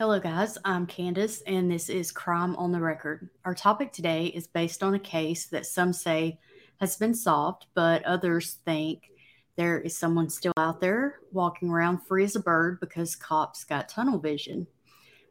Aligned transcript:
Hello, 0.00 0.20
guys. 0.20 0.56
I'm 0.64 0.86
Candace, 0.86 1.40
and 1.40 1.68
this 1.68 1.88
is 1.88 2.12
Crime 2.12 2.54
on 2.54 2.70
the 2.70 2.78
Record. 2.78 3.30
Our 3.44 3.52
topic 3.52 3.92
today 3.92 4.26
is 4.26 4.46
based 4.46 4.84
on 4.84 4.94
a 4.94 4.98
case 5.00 5.46
that 5.46 5.66
some 5.66 5.92
say 5.92 6.38
has 6.76 6.96
been 6.96 7.14
solved, 7.14 7.66
but 7.74 8.04
others 8.04 8.58
think 8.64 9.10
there 9.56 9.80
is 9.80 9.98
someone 9.98 10.30
still 10.30 10.52
out 10.56 10.80
there 10.80 11.18
walking 11.32 11.68
around 11.68 12.06
free 12.06 12.22
as 12.22 12.36
a 12.36 12.40
bird 12.40 12.78
because 12.78 13.16
cops 13.16 13.64
got 13.64 13.88
tunnel 13.88 14.20
vision. 14.20 14.68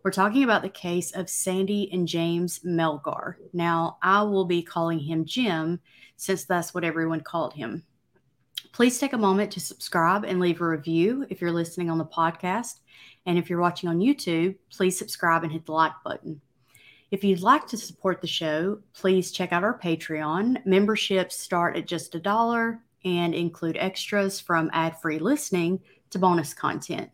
We're 0.04 0.12
talking 0.12 0.44
about 0.44 0.64
the 0.64 0.70
case 0.70 1.12
of 1.12 1.30
Sandy 1.30 1.90
and 1.94 2.06
James 2.06 2.60
Melgar. 2.60 3.36
Now, 3.54 3.98
I 4.02 4.24
will 4.24 4.44
be 4.44 4.64
calling 4.64 5.00
him 5.00 5.24
Jim 5.24 5.80
since 6.18 6.44
that's 6.44 6.74
what 6.74 6.84
everyone 6.84 7.22
called 7.22 7.54
him. 7.54 7.86
Please 8.74 9.00
take 9.00 9.14
a 9.14 9.18
moment 9.18 9.50
to 9.54 9.62
subscribe 9.62 10.26
and 10.26 10.42
leave 10.42 10.60
a 10.60 10.68
review 10.68 11.26
if 11.30 11.40
you're 11.40 11.54
listening 11.54 11.90
on 11.90 11.98
the 11.98 12.06
podcast. 12.06 12.82
And 13.28 13.38
if 13.38 13.50
you're 13.50 13.62
watching 13.62 13.90
on 13.90 14.00
YouTube, 14.00 14.56
please 14.72 14.98
subscribe 14.98 15.44
and 15.44 15.52
hit 15.52 15.66
the 15.66 15.74
like 15.74 15.92
button. 16.04 16.42
If 17.12 17.24
you'd 17.24 17.42
like 17.42 17.68
to 17.68 17.78
support 17.78 18.22
the 18.22 18.28
show, 18.28 18.80
please 18.94 19.32
check 19.32 19.52
out 19.52 19.64
our 19.64 19.78
Patreon. 19.78 20.66
Memberships 20.66 21.38
start 21.38 21.78
at 21.78 21.88
just 21.88 22.16
a 22.16 22.20
dollar 22.20 22.80
and 23.06 23.36
include 23.36 23.78
extras 23.78 24.40
from 24.40 24.70
ad 24.74 25.00
free 25.02 25.20
listening 25.20 25.82
to 26.10 26.20
bonus 26.20 26.54
content. 26.54 27.10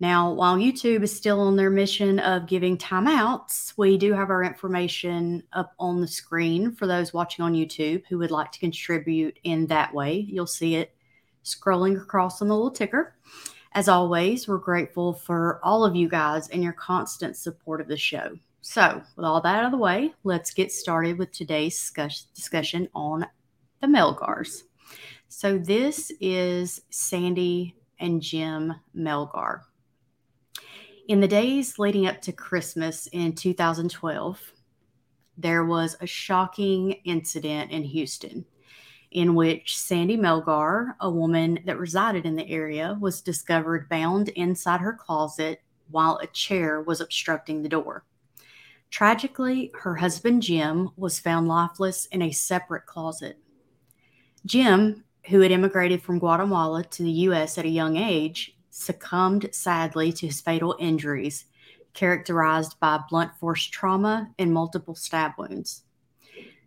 Now, 0.00 0.32
while 0.32 0.56
YouTube 0.56 1.02
is 1.02 1.14
still 1.14 1.40
on 1.40 1.56
their 1.56 1.68
mission 1.68 2.18
of 2.20 2.46
giving 2.46 2.78
timeouts, 2.78 3.74
we 3.76 3.98
do 3.98 4.14
have 4.14 4.30
our 4.30 4.42
information 4.42 5.42
up 5.52 5.74
on 5.78 6.00
the 6.00 6.08
screen 6.08 6.72
for 6.72 6.86
those 6.86 7.12
watching 7.12 7.44
on 7.44 7.52
YouTube 7.52 8.02
who 8.08 8.16
would 8.18 8.30
like 8.30 8.50
to 8.52 8.58
contribute 8.58 9.38
in 9.44 9.66
that 9.66 9.92
way. 9.92 10.14
You'll 10.14 10.46
see 10.46 10.76
it 10.76 10.94
scrolling 11.44 12.00
across 12.00 12.40
on 12.40 12.48
the 12.48 12.54
little 12.54 12.70
ticker. 12.70 13.14
As 13.72 13.88
always, 13.88 14.48
we're 14.48 14.58
grateful 14.58 15.12
for 15.12 15.60
all 15.62 15.84
of 15.84 15.94
you 15.94 16.08
guys 16.08 16.48
and 16.48 16.62
your 16.62 16.72
constant 16.72 17.36
support 17.36 17.80
of 17.80 17.86
the 17.86 17.96
show. 17.96 18.36
So, 18.62 19.00
with 19.14 19.24
all 19.24 19.40
that 19.40 19.58
out 19.58 19.64
of 19.64 19.70
the 19.70 19.78
way, 19.78 20.12
let's 20.24 20.52
get 20.52 20.72
started 20.72 21.18
with 21.18 21.30
today's 21.30 21.92
discussion 22.34 22.88
on 22.94 23.26
the 23.80 23.86
Melgars. 23.86 24.62
So, 25.28 25.56
this 25.56 26.10
is 26.20 26.82
Sandy 26.90 27.76
and 28.00 28.20
Jim 28.20 28.74
Melgar. 28.94 29.60
In 31.06 31.20
the 31.20 31.28
days 31.28 31.78
leading 31.78 32.08
up 32.08 32.20
to 32.22 32.32
Christmas 32.32 33.06
in 33.08 33.34
2012, 33.34 34.52
there 35.38 35.64
was 35.64 35.96
a 36.00 36.06
shocking 36.08 36.92
incident 37.04 37.70
in 37.70 37.84
Houston 37.84 38.44
in 39.10 39.34
which 39.34 39.76
Sandy 39.76 40.16
Melgar, 40.16 40.94
a 41.00 41.10
woman 41.10 41.58
that 41.66 41.78
resided 41.78 42.26
in 42.26 42.36
the 42.36 42.48
area, 42.48 42.96
was 43.00 43.20
discovered 43.20 43.88
bound 43.88 44.28
inside 44.30 44.80
her 44.80 44.92
closet 44.92 45.62
while 45.90 46.18
a 46.18 46.26
chair 46.28 46.80
was 46.80 47.00
obstructing 47.00 47.62
the 47.62 47.68
door. 47.68 48.04
Tragically, 48.90 49.70
her 49.74 49.96
husband 49.96 50.42
Jim 50.42 50.90
was 50.96 51.18
found 51.18 51.48
lifeless 51.48 52.06
in 52.06 52.22
a 52.22 52.32
separate 52.32 52.86
closet. 52.86 53.38
Jim, 54.46 55.04
who 55.28 55.40
had 55.40 55.50
immigrated 55.50 56.02
from 56.02 56.18
Guatemala 56.18 56.84
to 56.84 57.02
the 57.02 57.10
U.S. 57.10 57.58
at 57.58 57.64
a 57.64 57.68
young 57.68 57.96
age, 57.96 58.56
succumbed 58.70 59.48
sadly 59.52 60.12
to 60.12 60.26
his 60.26 60.40
fatal 60.40 60.76
injuries, 60.78 61.46
characterized 61.92 62.78
by 62.80 63.00
blunt 63.08 63.32
force 63.38 63.64
trauma 63.64 64.30
and 64.38 64.52
multiple 64.52 64.94
stab 64.94 65.32
wounds. 65.36 65.82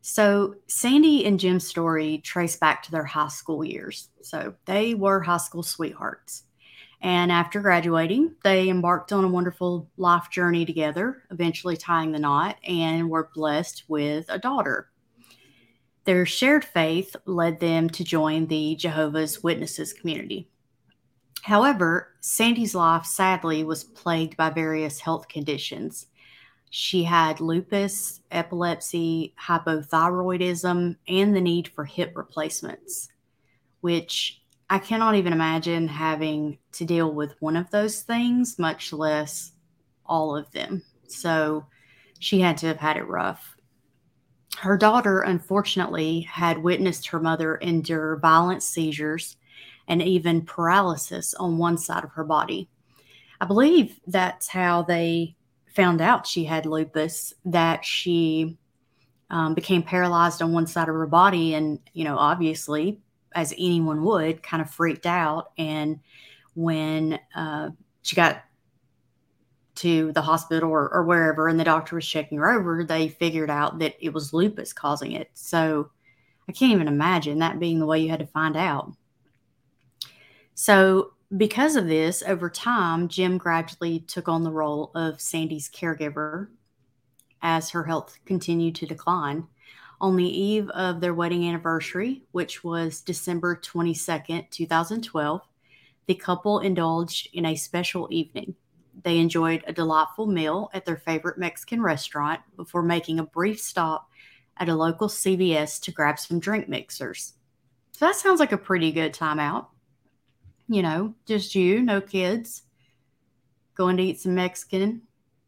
So, 0.05 0.55
Sandy 0.67 1.23
and 1.23 1.39
Jim's 1.39 1.65
story 1.65 2.17
trace 2.17 2.57
back 2.57 2.83
to 2.83 2.91
their 2.91 3.05
high 3.05 3.29
school 3.29 3.63
years. 3.63 4.09
So, 4.21 4.53
they 4.65 4.95
were 4.95 5.21
high 5.21 5.37
school 5.37 5.63
sweethearts. 5.63 6.43
And 6.99 7.31
after 7.31 7.61
graduating, 7.61 8.35
they 8.43 8.67
embarked 8.67 9.13
on 9.13 9.23
a 9.23 9.29
wonderful 9.29 9.89
life 9.95 10.29
journey 10.29 10.65
together, 10.65 11.23
eventually 11.31 11.77
tying 11.77 12.11
the 12.11 12.19
knot, 12.19 12.57
and 12.67 13.09
were 13.09 13.29
blessed 13.33 13.85
with 13.87 14.25
a 14.27 14.37
daughter. 14.37 14.89
Their 16.03 16.25
shared 16.25 16.65
faith 16.65 17.15
led 17.25 17.61
them 17.61 17.89
to 17.91 18.03
join 18.03 18.47
the 18.47 18.75
Jehovah's 18.75 19.41
Witnesses 19.41 19.93
community. 19.93 20.49
However, 21.43 22.09
Sandy's 22.19 22.75
life 22.75 23.05
sadly 23.05 23.63
was 23.63 23.85
plagued 23.85 24.35
by 24.35 24.49
various 24.49 24.99
health 24.99 25.29
conditions 25.29 26.07
she 26.75 27.03
had 27.03 27.39
lupus, 27.39 28.21
epilepsy, 28.31 29.35
hypothyroidism, 29.39 30.95
and 31.07 31.35
the 31.35 31.39
need 31.39 31.67
for 31.67 31.85
hip 31.85 32.13
replacements, 32.15 33.09
which 33.81 34.41
I 34.71 34.79
cannot 34.79 35.13
even 35.13 35.33
imagine 35.33 35.87
having 35.87 36.57
to 36.71 36.83
deal 36.83 37.13
with 37.13 37.39
one 37.39 37.57
of 37.57 37.69
those 37.69 38.01
things, 38.01 38.57
much 38.57 38.91
less 38.91 39.51
all 40.07 40.35
of 40.35 40.49
them. 40.49 40.81
So 41.07 41.67
she 42.17 42.39
had 42.39 42.57
to 42.57 42.65
have 42.65 42.77
had 42.77 42.97
it 42.97 43.07
rough. 43.07 43.55
Her 44.57 44.75
daughter, 44.75 45.21
unfortunately, 45.21 46.21
had 46.21 46.57
witnessed 46.57 47.05
her 47.09 47.19
mother 47.19 47.57
endure 47.57 48.17
violent 48.17 48.63
seizures 48.63 49.37
and 49.87 50.01
even 50.01 50.41
paralysis 50.41 51.35
on 51.35 51.59
one 51.59 51.77
side 51.77 52.03
of 52.03 52.09
her 52.13 52.23
body. 52.23 52.67
I 53.39 53.45
believe 53.45 53.99
that's 54.07 54.47
how 54.47 54.81
they 54.81 55.35
found 55.73 56.01
out 56.01 56.27
she 56.27 56.43
had 56.43 56.65
lupus 56.65 57.33
that 57.45 57.83
she 57.83 58.57
um, 59.29 59.53
became 59.53 59.83
paralyzed 59.83 60.41
on 60.41 60.53
one 60.53 60.67
side 60.67 60.89
of 60.89 60.95
her 60.95 61.07
body 61.07 61.55
and 61.55 61.79
you 61.93 62.03
know 62.03 62.17
obviously 62.17 62.99
as 63.35 63.53
anyone 63.57 64.03
would 64.03 64.43
kind 64.43 64.61
of 64.61 64.69
freaked 64.69 65.05
out. 65.05 65.51
And 65.57 65.99
when 66.55 67.19
uh, 67.35 67.69
she 68.01 68.15
got 68.15 68.43
to 69.75 70.11
the 70.11 70.21
hospital 70.21 70.69
or, 70.69 70.93
or 70.93 71.03
wherever 71.03 71.47
and 71.47 71.59
the 71.59 71.63
doctor 71.63 71.95
was 71.95 72.05
checking 72.05 72.37
her 72.37 72.51
over 72.51 72.83
they 72.83 73.07
figured 73.07 73.49
out 73.49 73.79
that 73.79 73.95
it 73.99 74.13
was 74.13 74.33
lupus 74.33 74.71
causing 74.71 75.13
it. 75.13 75.31
So 75.33 75.89
i 76.47 76.51
can't 76.51 76.73
even 76.73 76.87
imagine 76.87 77.39
that 77.39 77.59
being 77.59 77.79
the 77.79 77.85
way 77.85 77.99
you 77.99 78.09
had 78.09 78.19
to 78.19 78.27
find 78.27 78.55
out. 78.55 78.93
So 80.53 81.13
because 81.35 81.75
of 81.75 81.87
this, 81.87 82.21
over 82.27 82.49
time, 82.49 83.07
Jim 83.07 83.37
gradually 83.37 83.99
took 83.99 84.27
on 84.27 84.43
the 84.43 84.51
role 84.51 84.91
of 84.93 85.21
Sandy's 85.21 85.69
caregiver 85.69 86.47
as 87.41 87.71
her 87.71 87.83
health 87.83 88.19
continued 88.25 88.75
to 88.75 88.85
decline. 88.85 89.47
On 89.99 90.15
the 90.15 90.27
eve 90.27 90.69
of 90.69 90.99
their 90.99 91.13
wedding 91.13 91.47
anniversary, 91.47 92.23
which 92.31 92.63
was 92.63 93.01
December 93.01 93.55
22nd, 93.55 94.49
2012, 94.49 95.41
the 96.07 96.15
couple 96.15 96.59
indulged 96.59 97.29
in 97.33 97.45
a 97.45 97.55
special 97.55 98.07
evening. 98.11 98.55
They 99.01 99.17
enjoyed 99.17 99.63
a 99.65 99.73
delightful 99.73 100.27
meal 100.27 100.69
at 100.73 100.85
their 100.85 100.97
favorite 100.97 101.37
Mexican 101.37 101.81
restaurant 101.81 102.41
before 102.55 102.83
making 102.83 103.19
a 103.19 103.23
brief 103.23 103.59
stop 103.59 104.09
at 104.57 104.69
a 104.69 104.75
local 104.75 105.07
CVS 105.07 105.81
to 105.81 105.91
grab 105.91 106.19
some 106.19 106.39
drink 106.39 106.67
mixers. 106.67 107.33
So 107.93 108.05
that 108.05 108.15
sounds 108.15 108.39
like 108.39 108.51
a 108.51 108.57
pretty 108.57 108.91
good 108.91 109.13
time 109.13 109.39
out 109.39 109.69
you 110.67 110.81
know, 110.81 111.13
just 111.25 111.55
you, 111.55 111.81
no 111.81 112.01
kids, 112.01 112.63
going 113.75 113.97
to 113.97 114.03
eat 114.03 114.19
some 114.19 114.35
Mexican, 114.35 115.01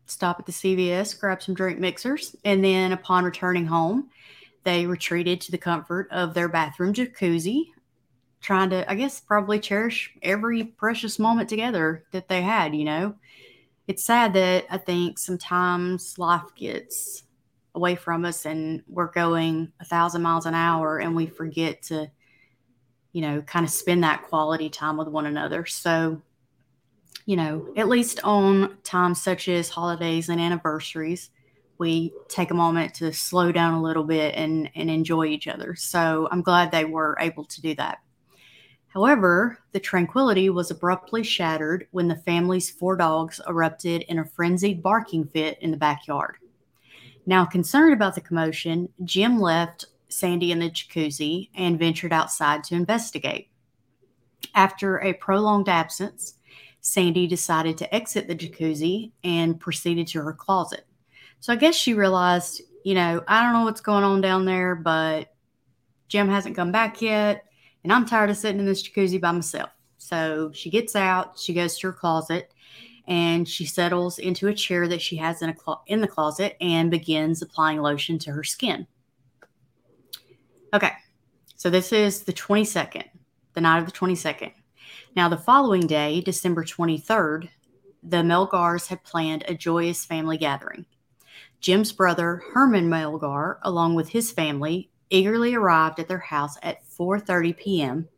stop 0.05 0.39
at 0.39 0.45
the 0.45 0.51
CVS, 0.51 1.19
grab 1.19 1.41
some 1.41 1.55
drink 1.55 1.79
mixers, 1.79 2.35
and 2.43 2.63
then 2.63 2.91
upon 2.91 3.23
returning 3.23 3.65
home, 3.65 4.09
they 4.63 4.85
retreated 4.85 5.41
to 5.41 5.51
the 5.51 5.57
comfort 5.57 6.07
of 6.11 6.33
their 6.33 6.49
bathroom 6.49 6.93
jacuzzi, 6.93 7.67
trying 8.41 8.69
to, 8.71 8.89
I 8.89 8.95
guess, 8.95 9.19
probably 9.19 9.59
cherish 9.59 10.13
every 10.21 10.63
precious 10.63 11.19
moment 11.19 11.49
together 11.49 12.03
that 12.11 12.27
they 12.27 12.41
had, 12.41 12.75
you 12.75 12.85
know. 12.85 13.15
It's 13.87 14.03
sad 14.03 14.33
that 14.33 14.65
I 14.69 14.77
think 14.77 15.19
sometimes 15.19 16.17
life 16.17 16.55
gets 16.55 17.23
away 17.75 17.95
from 17.95 18.25
us 18.25 18.45
and 18.45 18.81
we're 18.87 19.11
going 19.11 19.71
a 19.79 19.85
thousand 19.85 20.23
miles 20.23 20.45
an 20.45 20.55
hour 20.55 20.97
and 20.97 21.15
we 21.15 21.27
forget 21.27 21.83
to 21.83 22.09
you 23.15 23.21
know, 23.21 23.41
kind 23.43 23.65
of 23.65 23.71
spend 23.71 24.03
that 24.03 24.23
quality 24.23 24.69
time 24.69 24.97
with 24.97 25.07
one 25.07 25.25
another. 25.25 25.65
So, 25.65 26.21
you 27.25 27.37
know, 27.37 27.65
at 27.77 27.87
least 27.87 28.19
on 28.25 28.75
times 28.83 29.21
such 29.21 29.47
as 29.47 29.69
holidays 29.69 30.27
and 30.27 30.41
anniversaries, 30.41 31.29
we 31.77 32.11
take 32.27 32.51
a 32.51 32.53
moment 32.53 32.93
to 32.95 33.13
slow 33.13 33.53
down 33.53 33.73
a 33.73 33.81
little 33.81 34.03
bit 34.03 34.35
and, 34.35 34.69
and 34.75 34.89
enjoy 34.89 35.27
each 35.27 35.47
other. 35.47 35.75
So 35.75 36.27
I'm 36.29 36.41
glad 36.41 36.71
they 36.71 36.83
were 36.83 37.15
able 37.21 37.45
to 37.45 37.61
do 37.61 37.73
that. 37.75 37.99
However, 38.87 39.59
the 39.71 39.79
tranquility 39.79 40.49
was 40.49 40.69
abruptly 40.69 41.23
shattered 41.23 41.87
when 41.91 42.09
the 42.09 42.17
family's 42.17 42.69
four 42.69 42.97
dogs 42.97 43.39
erupted 43.47 44.01
in 44.09 44.19
a 44.19 44.25
frenzied 44.25 44.83
barking 44.83 45.23
fit 45.23 45.57
in 45.61 45.71
the 45.71 45.77
backyard. 45.77 46.35
Now, 47.25 47.45
concerned 47.45 47.93
about 47.93 48.15
the 48.15 48.19
commotion, 48.19 48.89
Jim 49.05 49.39
left 49.39 49.85
Sandy 50.09 50.51
in 50.51 50.59
the 50.59 50.69
jacuzzi 50.69 51.49
and 51.55 51.79
ventured 51.79 52.13
outside 52.13 52.63
to 52.65 52.75
investigate. 52.75 53.49
After 54.53 55.01
a 55.01 55.13
prolonged 55.13 55.69
absence, 55.69 56.35
Sandy 56.81 57.27
decided 57.27 57.77
to 57.79 57.95
exit 57.95 58.27
the 58.27 58.35
jacuzzi 58.35 59.11
and 59.23 59.59
proceeded 59.59 60.07
to 60.07 60.21
her 60.21 60.33
closet. 60.33 60.85
So 61.39 61.51
I 61.51 61.55
guess 61.55 61.75
she 61.75 61.93
realized, 61.93 62.61
you 62.83 62.93
know, 62.93 63.23
I 63.27 63.41
don't 63.41 63.53
know 63.53 63.63
what's 63.63 63.81
going 63.81 64.03
on 64.03 64.21
down 64.21 64.45
there, 64.45 64.75
but 64.75 65.33
Jim 66.07 66.29
hasn't 66.29 66.55
come 66.55 66.71
back 66.71 67.01
yet 67.01 67.45
and 67.85 67.93
I'm 67.93 68.07
tired 68.07 68.31
of 68.31 68.37
sitting 68.37 68.59
in 68.59 68.65
this 68.65 68.81
jacuzzi 68.81 69.21
by 69.21 69.31
myself. 69.31 69.69
So 69.99 70.51
she 70.53 70.71
gets 70.71 70.95
out, 70.95 71.37
she 71.37 71.53
goes 71.53 71.77
to 71.77 71.87
her 71.87 71.93
closet, 71.93 72.51
and 73.07 73.47
she 73.47 73.67
settles 73.67 74.17
into 74.17 74.47
a 74.47 74.55
chair 74.55 74.87
that 74.87 75.03
she 75.03 75.15
has 75.17 75.43
in 75.43 75.49
a 75.49 75.53
clo- 75.53 75.81
in 75.85 76.01
the 76.01 76.07
closet 76.07 76.57
and 76.59 76.89
begins 76.89 77.43
applying 77.43 77.79
lotion 77.79 78.17
to 78.19 78.31
her 78.31 78.43
skin. 78.43 78.87
Okay, 80.75 80.91
so 81.55 81.69
this 81.69 81.93
is 81.93 82.23
the 82.23 82.33
22nd, 82.33 83.05
the 83.53 83.61
night 83.61 83.79
of 83.79 83.85
the 83.85 83.93
22nd. 83.93 84.51
Now, 85.15 85.29
the 85.29 85.37
following 85.37 85.87
day, 85.87 86.19
December 86.19 86.65
23rd, 86.65 87.47
the 88.03 88.17
Melgars 88.17 88.87
had 88.87 89.01
planned 89.05 89.45
a 89.47 89.55
joyous 89.55 90.03
family 90.03 90.37
gathering. 90.37 90.85
Jim's 91.61 91.93
brother, 91.93 92.43
Herman 92.53 92.89
Melgar, 92.89 93.59
along 93.61 93.95
with 93.95 94.09
his 94.09 94.33
family, 94.33 94.91
eagerly 95.09 95.55
arrived 95.55 96.01
at 96.01 96.09
their 96.09 96.19
house 96.19 96.57
at 96.61 96.85
4:30 96.89 97.55
p.m. 97.55 98.09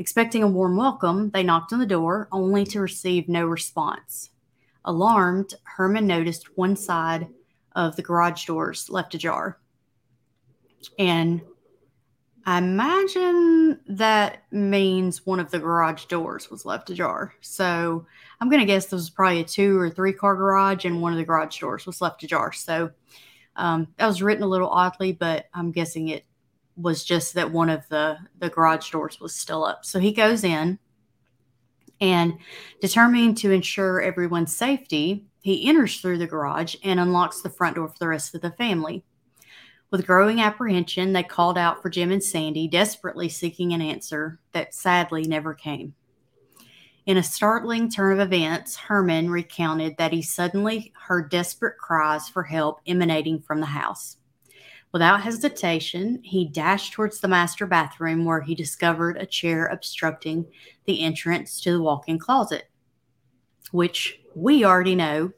Expecting 0.00 0.42
a 0.42 0.48
warm 0.48 0.76
welcome, 0.76 1.30
they 1.30 1.44
knocked 1.44 1.72
on 1.72 1.78
the 1.78 1.86
door 1.86 2.26
only 2.32 2.64
to 2.64 2.80
receive 2.80 3.28
no 3.28 3.46
response. 3.46 4.30
Alarmed, 4.84 5.54
Herman 5.62 6.08
noticed 6.08 6.58
one 6.58 6.74
side 6.74 7.28
of 7.76 7.94
the 7.94 8.02
garage 8.02 8.46
doors 8.46 8.90
left 8.90 9.14
ajar. 9.14 9.60
And 10.98 11.40
I 12.46 12.58
imagine 12.58 13.80
that 13.88 14.42
means 14.50 15.24
one 15.24 15.40
of 15.40 15.50
the 15.50 15.58
garage 15.58 16.04
doors 16.06 16.50
was 16.50 16.66
left 16.66 16.90
ajar. 16.90 17.32
So 17.40 18.06
I'm 18.40 18.50
going 18.50 18.60
to 18.60 18.66
guess 18.66 18.86
this 18.86 18.92
was 18.92 19.10
probably 19.10 19.40
a 19.40 19.44
two 19.44 19.78
or 19.78 19.88
three 19.88 20.12
car 20.12 20.36
garage, 20.36 20.84
and 20.84 21.00
one 21.00 21.12
of 21.12 21.18
the 21.18 21.24
garage 21.24 21.58
doors 21.58 21.86
was 21.86 22.02
left 22.02 22.22
ajar. 22.22 22.52
So 22.52 22.90
um, 23.56 23.88
that 23.96 24.06
was 24.06 24.22
written 24.22 24.44
a 24.44 24.48
little 24.48 24.68
oddly, 24.68 25.12
but 25.12 25.46
I'm 25.54 25.72
guessing 25.72 26.08
it 26.08 26.26
was 26.76 27.04
just 27.04 27.34
that 27.34 27.52
one 27.52 27.70
of 27.70 27.88
the 27.88 28.18
the 28.38 28.50
garage 28.50 28.90
doors 28.90 29.20
was 29.20 29.34
still 29.34 29.64
up. 29.64 29.84
So 29.84 29.98
he 29.98 30.12
goes 30.12 30.44
in 30.44 30.78
and 32.00 32.38
determining 32.80 33.34
to 33.36 33.52
ensure 33.52 34.02
everyone's 34.02 34.54
safety, 34.54 35.24
he 35.40 35.68
enters 35.68 36.00
through 36.00 36.18
the 36.18 36.26
garage 36.26 36.74
and 36.82 36.98
unlocks 36.98 37.40
the 37.40 37.50
front 37.50 37.76
door 37.76 37.88
for 37.88 37.98
the 37.98 38.08
rest 38.08 38.34
of 38.34 38.40
the 38.40 38.50
family. 38.50 39.04
With 39.90 40.06
growing 40.06 40.40
apprehension, 40.40 41.12
they 41.12 41.22
called 41.22 41.56
out 41.56 41.80
for 41.80 41.88
Jim 41.88 42.10
and 42.10 42.22
Sandy, 42.22 42.66
desperately 42.66 43.28
seeking 43.28 43.72
an 43.72 43.80
answer 43.80 44.40
that 44.52 44.74
sadly 44.74 45.22
never 45.24 45.54
came. 45.54 45.94
In 47.06 47.18
a 47.18 47.22
startling 47.22 47.90
turn 47.90 48.18
of 48.18 48.26
events, 48.26 48.76
Herman 48.76 49.28
recounted 49.28 49.96
that 49.98 50.12
he 50.12 50.22
suddenly 50.22 50.92
heard 51.06 51.30
desperate 51.30 51.76
cries 51.78 52.28
for 52.28 52.44
help 52.44 52.80
emanating 52.86 53.40
from 53.40 53.60
the 53.60 53.66
house. 53.66 54.16
Without 54.90 55.22
hesitation, 55.22 56.20
he 56.22 56.46
dashed 56.46 56.92
towards 56.92 57.20
the 57.20 57.28
master 57.28 57.66
bathroom 57.66 58.24
where 58.24 58.40
he 58.40 58.54
discovered 58.54 59.16
a 59.16 59.26
chair 59.26 59.66
obstructing 59.66 60.46
the 60.86 61.02
entrance 61.02 61.60
to 61.60 61.72
the 61.72 61.82
walk 61.82 62.08
in 62.08 62.18
closet, 62.18 62.70
which 63.70 64.20
we 64.34 64.64
already 64.64 64.94
know 64.94 65.32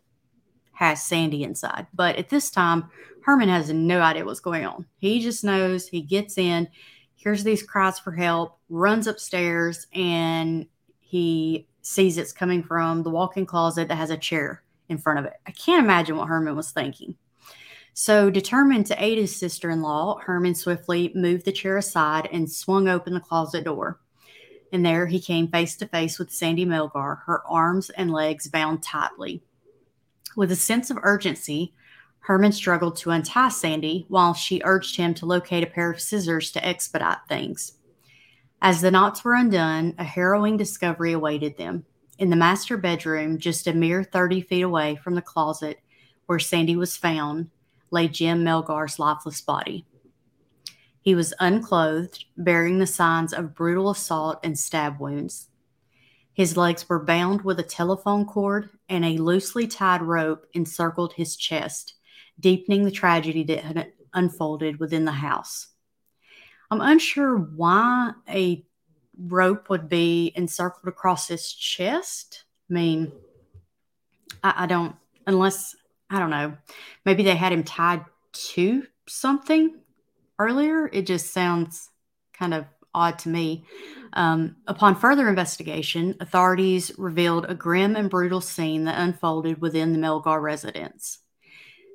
has 0.73 1.03
Sandy 1.03 1.43
inside. 1.43 1.87
But 1.95 2.17
at 2.17 2.29
this 2.29 2.51
time, 2.51 2.91
Herman 3.27 3.49
has 3.49 3.73
no 3.73 4.01
idea 4.03 4.25
what's 4.25 4.39
going 4.39 4.65
on. 4.65 4.87
He 4.99 5.19
just 5.19 5.43
knows 5.43 5.89
he 5.89 6.01
gets 6.01 6.39
in, 6.39 6.69
hears 7.17 7.43
these 7.43 7.61
cries 7.61 7.99
for 7.99 8.13
help, 8.13 8.61
runs 8.69 9.09
upstairs, 9.09 9.89
and 9.93 10.67
he 11.01 11.67
sees 11.83 12.19
it's 12.19 12.33
coming 12.33 12.63
from 12.63 13.03
the 13.03 13.11
walk 13.11 13.37
in 13.37 13.45
closet 13.45 13.89
that 13.89 13.97
has 13.97 14.11
a 14.11 14.17
chair 14.17 14.63
in 14.89 14.99
front 14.99 15.19
of 15.19 15.25
it. 15.25 15.33
I 15.45 15.51
can't 15.51 15.83
imagine 15.83 16.17
what 16.17 16.29
Herman 16.29 16.55
was 16.55 16.71
thinking. 16.71 17.17
So, 17.95 18.31
determined 18.31 18.87
to 18.87 19.05
aid 19.05 19.19
his 19.19 19.35
sister 19.35 19.71
in 19.71 19.83
law, 19.83 20.21
Herman 20.21 20.55
swiftly 20.55 21.11
moved 21.17 21.47
the 21.47 21.53
chair 21.53 21.77
aside 21.77 22.29
and 22.31 22.49
swung 22.49 22.87
open 22.87 23.13
the 23.13 23.19
closet 23.19 23.65
door. 23.65 23.99
And 24.73 24.87
there 24.87 25.07
he 25.07 25.21
came 25.21 25.49
face 25.49 25.77
to 25.79 25.89
face 25.89 26.21
with 26.21 26.31
Sandy 26.31 26.65
Melgar, 26.65 27.23
her 27.25 27.43
arms 27.49 27.91
and 27.91 28.13
legs 28.13 28.47
bound 28.47 28.85
tightly. 28.85 29.43
With 30.37 30.53
a 30.53 30.57
sense 30.57 30.91
of 30.91 30.99
urgency, 31.03 31.75
Herman 32.27 32.51
struggled 32.51 32.97
to 32.97 33.13
untie 33.13 33.51
Sandy 33.51 34.05
while 34.09 34.35
she 34.35 34.61
urged 34.65 34.97
him 34.97 35.15
to 35.15 35.27
locate 35.27 35.63
a 35.63 35.69
pair 35.69 35.93
of 35.93 36.01
scissors 36.01 36.51
to 36.51 36.67
expedite 36.67 37.19
things. 37.29 37.75
As 38.61 38.81
the 38.81 38.91
knots 38.91 39.23
were 39.23 39.35
undone, 39.35 39.95
a 39.97 40.03
harrowing 40.03 40.57
discovery 40.57 41.13
awaited 41.13 41.57
them. 41.57 41.85
In 42.19 42.31
the 42.31 42.35
master 42.35 42.77
bedroom, 42.77 43.39
just 43.39 43.69
a 43.69 43.73
mere 43.73 44.03
30 44.03 44.41
feet 44.41 44.63
away 44.63 44.97
from 44.97 45.15
the 45.15 45.23
closet 45.23 45.79
where 46.27 46.41
Sandy 46.41 46.75
was 46.75 46.97
found, 46.97 47.49
lay 47.93 48.09
Jim 48.09 48.43
Melgar's 48.43 48.99
lifeless 48.99 49.41
body. 49.41 49.87
He 51.01 51.15
was 51.15 51.33
unclothed, 51.39 52.25
bearing 52.37 52.81
the 52.81 52.89
signs 52.89 53.33
of 53.33 53.55
brutal 53.55 53.91
assault 53.91 54.41
and 54.43 54.59
stab 54.59 54.99
wounds. 54.99 55.49
His 56.33 56.57
legs 56.57 56.89
were 56.89 57.05
bound 57.05 57.43
with 57.43 57.61
a 57.61 57.63
telephone 57.63 58.25
cord, 58.25 58.71
and 58.89 59.05
a 59.05 59.19
loosely 59.19 59.69
tied 59.69 60.03
rope 60.03 60.47
encircled 60.55 61.13
his 61.13 61.37
chest, 61.37 61.95
deepening 62.39 62.85
the 62.85 62.91
tragedy 62.91 63.45
that 63.45 63.61
had 63.61 63.93
unfolded 64.13 64.79
within 64.79 65.05
the 65.05 65.13
house. 65.13 65.69
I'm 66.71 66.81
unsure 66.81 67.37
why 67.37 68.13
a 68.29 68.65
rope 69.19 69.71
would 69.71 69.89
be 69.89 70.33
encircled 70.35 70.89
across 70.89 71.29
his 71.29 71.53
chest. 71.53 72.45
I 72.71 72.75
mean, 72.75 73.13
I, 74.43 74.65
I 74.65 74.67
don't, 74.67 74.97
unless, 75.27 75.77
I 76.11 76.19
don't 76.19 76.31
know, 76.31 76.57
maybe 77.05 77.23
they 77.23 77.37
had 77.37 77.53
him 77.53 77.65
tied 77.65 78.05
to 78.33 78.85
something 79.09 79.79
earlier. 80.39 80.89
It 80.93 81.07
just 81.07 81.33
sounds 81.33 81.91
kind 82.33 82.53
of 82.53 82.67
odd 82.95 83.19
to 83.21 83.29
me. 83.29 83.65
Um, 84.15 84.57
upon 84.67 84.97
further 84.97 85.29
investigation, 85.29 86.17
authorities 86.21 86.91
revealed 86.99 87.47
a 87.49 87.55
grim 87.55 87.95
and 87.95 88.11
brutal 88.11 88.41
scene 88.41 88.85
that 88.85 88.99
unfolded 88.99 89.61
within 89.61 89.93
the 89.93 89.99
Melgar 89.99 90.41
residence. 90.41 91.19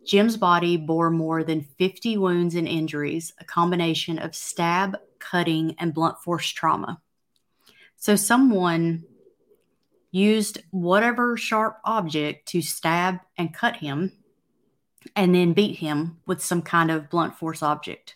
Jim's 0.06 0.38
body 0.38 0.78
bore 0.78 1.12
more 1.12 1.44
than 1.44 1.62
50 1.62 2.18
wounds 2.18 2.56
and 2.56 2.68
injuries, 2.68 3.34
a 3.40 3.46
combination 3.46 4.20
of 4.20 4.36
stab, 4.36 4.98
cutting, 5.20 5.76
and 5.80 5.94
blunt 5.94 6.18
force 6.20 6.48
trauma. 6.48 7.02
So, 7.98 8.16
someone 8.16 9.04
used 10.12 10.62
whatever 10.72 11.38
sharp 11.38 11.78
object 11.86 12.48
to 12.50 12.62
stab 12.62 13.20
and 13.38 13.54
cut 13.54 13.78
him 13.78 14.12
and 15.16 15.34
then 15.34 15.54
beat 15.54 15.78
him 15.78 16.18
with 16.26 16.44
some 16.44 16.62
kind 16.62 16.92
of 16.92 17.10
blunt 17.10 17.36
force 17.36 17.64
object. 17.64 18.16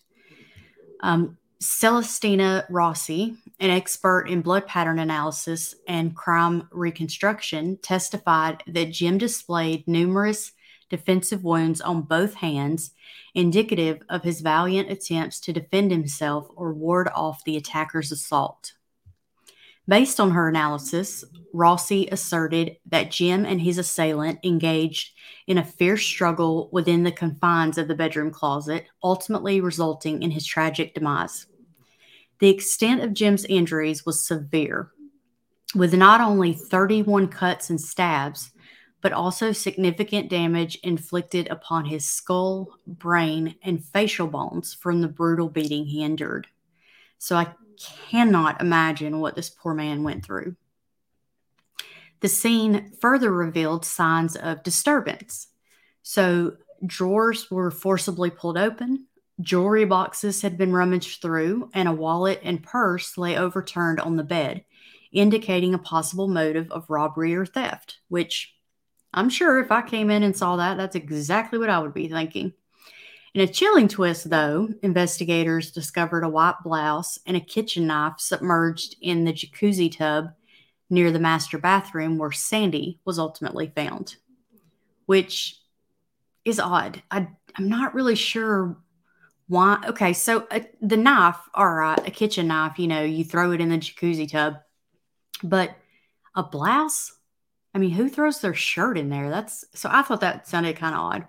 Um, 1.01 1.37
Celestina 1.61 2.65
Rossi, 2.69 3.37
an 3.59 3.69
expert 3.69 4.27
in 4.29 4.41
blood 4.41 4.67
pattern 4.67 4.99
analysis 4.99 5.73
and 5.87 6.15
crime 6.15 6.67
reconstruction, 6.71 7.77
testified 7.77 8.61
that 8.67 8.91
Jim 8.91 9.17
displayed 9.17 9.87
numerous 9.87 10.51
defensive 10.89 11.43
wounds 11.43 11.81
on 11.81 12.01
both 12.03 12.35
hands, 12.35 12.91
indicative 13.33 14.01
of 14.09 14.23
his 14.23 14.41
valiant 14.41 14.89
attempts 14.89 15.39
to 15.41 15.53
defend 15.53 15.91
himself 15.91 16.47
or 16.55 16.73
ward 16.73 17.09
off 17.15 17.43
the 17.43 17.57
attacker's 17.57 18.11
assault. 18.11 18.73
Based 19.87 20.19
on 20.19 20.31
her 20.31 20.49
analysis, 20.49 21.23
Rossi 21.53 22.07
asserted 22.11 22.77
that 22.87 23.11
Jim 23.11 23.45
and 23.45 23.61
his 23.61 23.77
assailant 23.77 24.39
engaged 24.43 25.13
in 25.45 25.59
a 25.59 25.63
fierce 25.63 26.03
struggle 26.03 26.69
within 26.71 27.03
the 27.03 27.11
confines 27.11 27.77
of 27.77 27.87
the 27.87 27.95
bedroom 27.95 28.31
closet, 28.31 28.87
ultimately 29.03 29.61
resulting 29.61 30.23
in 30.23 30.31
his 30.31 30.45
tragic 30.45 30.95
demise. 30.95 31.45
The 32.39 32.49
extent 32.49 33.01
of 33.03 33.13
Jim's 33.13 33.45
injuries 33.45 34.05
was 34.05 34.25
severe, 34.25 34.91
with 35.75 35.93
not 35.93 36.19
only 36.19 36.53
31 36.53 37.27
cuts 37.27 37.69
and 37.69 37.79
stabs, 37.79 38.51
but 39.05 39.13
also 39.13 39.51
significant 39.51 40.31
damage 40.31 40.79
inflicted 40.81 41.47
upon 41.49 41.85
his 41.85 42.03
skull, 42.03 42.79
brain, 42.87 43.53
and 43.61 43.85
facial 43.85 44.25
bones 44.25 44.73
from 44.73 44.99
the 44.99 45.07
brutal 45.07 45.47
beating 45.47 45.85
he 45.85 46.01
endured. 46.01 46.47
So 47.19 47.35
I 47.35 47.49
cannot 48.09 48.61
imagine 48.61 49.19
what 49.19 49.35
this 49.35 49.51
poor 49.51 49.75
man 49.75 50.01
went 50.01 50.25
through. 50.25 50.55
The 52.21 52.27
scene 52.27 52.93
further 52.99 53.31
revealed 53.31 53.85
signs 53.85 54.35
of 54.37 54.63
disturbance. 54.63 55.49
So 56.01 56.53
drawers 56.83 57.51
were 57.51 57.69
forcibly 57.69 58.31
pulled 58.31 58.57
open, 58.57 59.05
Jewelry 59.39 59.85
boxes 59.85 60.41
had 60.41 60.57
been 60.57 60.73
rummaged 60.73 61.21
through, 61.21 61.69
and 61.75 61.87
a 61.87 61.93
wallet 61.93 62.39
and 62.41 62.63
purse 62.63 63.19
lay 63.19 63.37
overturned 63.37 63.99
on 63.99 64.15
the 64.15 64.23
bed, 64.23 64.65
indicating 65.11 65.75
a 65.75 65.77
possible 65.77 66.27
motive 66.27 66.71
of 66.71 66.89
robbery 66.89 67.35
or 67.35 67.45
theft, 67.45 67.99
which 68.07 68.54
I'm 69.15 69.29
sure 69.29 69.59
if 69.59 69.71
I 69.71 69.81
came 69.81 70.11
in 70.11 70.23
and 70.23 70.35
saw 70.35 70.57
that, 70.57 70.77
that's 70.77 70.95
exactly 70.95 71.57
what 71.57 71.69
I 71.69 71.79
would 71.79 71.93
be 71.93 72.09
thinking. 72.09 72.53
In 73.33 73.41
a 73.41 73.47
chilling 73.47 73.87
twist, 73.87 74.29
though, 74.29 74.69
investigators 74.83 75.71
discovered 75.71 76.23
a 76.23 76.29
white 76.29 76.55
blouse 76.63 77.17
and 77.25 77.35
a 77.35 77.41
kitchen 77.41 77.87
knife 77.87 78.15
submerged 78.17 78.95
in 79.01 79.23
the 79.23 79.33
jacuzzi 79.33 79.91
tub 79.91 80.29
near 80.89 81.11
the 81.11 81.19
master 81.19 81.57
bathroom 81.57 82.17
where 82.17 82.31
Sandy 82.31 82.99
was 83.05 83.17
ultimately 83.17 83.71
found, 83.75 84.17
which 85.05 85.59
is 86.43 86.59
odd. 86.59 87.01
I, 87.09 87.27
I'm 87.55 87.69
not 87.69 87.93
really 87.93 88.15
sure 88.15 88.77
why. 89.47 89.83
Okay, 89.87 90.13
so 90.13 90.47
uh, 90.51 90.61
the 90.81 90.97
knife, 90.97 91.37
all 91.53 91.73
right, 91.73 92.07
a 92.07 92.11
kitchen 92.11 92.47
knife, 92.47 92.79
you 92.79 92.87
know, 92.87 93.03
you 93.03 93.23
throw 93.23 93.51
it 93.51 93.61
in 93.61 93.69
the 93.69 93.77
jacuzzi 93.77 94.29
tub, 94.29 94.55
but 95.43 95.75
a 96.35 96.43
blouse? 96.43 97.14
I 97.75 97.77
mean, 97.77 97.91
who 97.91 98.07
throws 98.07 98.39
their 98.39 98.53
shirt 98.53 98.97
in 98.97 99.09
there? 99.09 99.29
That's 99.29 99.65
so 99.73 99.89
I 99.91 100.01
thought 100.01 100.21
that 100.21 100.47
sounded 100.47 100.77
kind 100.77 100.95
of 100.95 101.01
odd. 101.01 101.27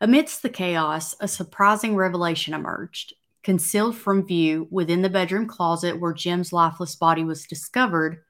Amidst 0.00 0.42
the 0.42 0.48
chaos, 0.48 1.14
a 1.20 1.28
surprising 1.28 1.94
revelation 1.94 2.54
emerged. 2.54 3.14
Concealed 3.44 3.96
from 3.96 4.26
view 4.26 4.66
within 4.72 5.02
the 5.02 5.08
bedroom 5.08 5.46
closet 5.46 6.00
where 6.00 6.12
Jim's 6.12 6.52
lifeless 6.52 6.96
body 6.96 7.22
was 7.22 7.46
discovered, 7.46 8.24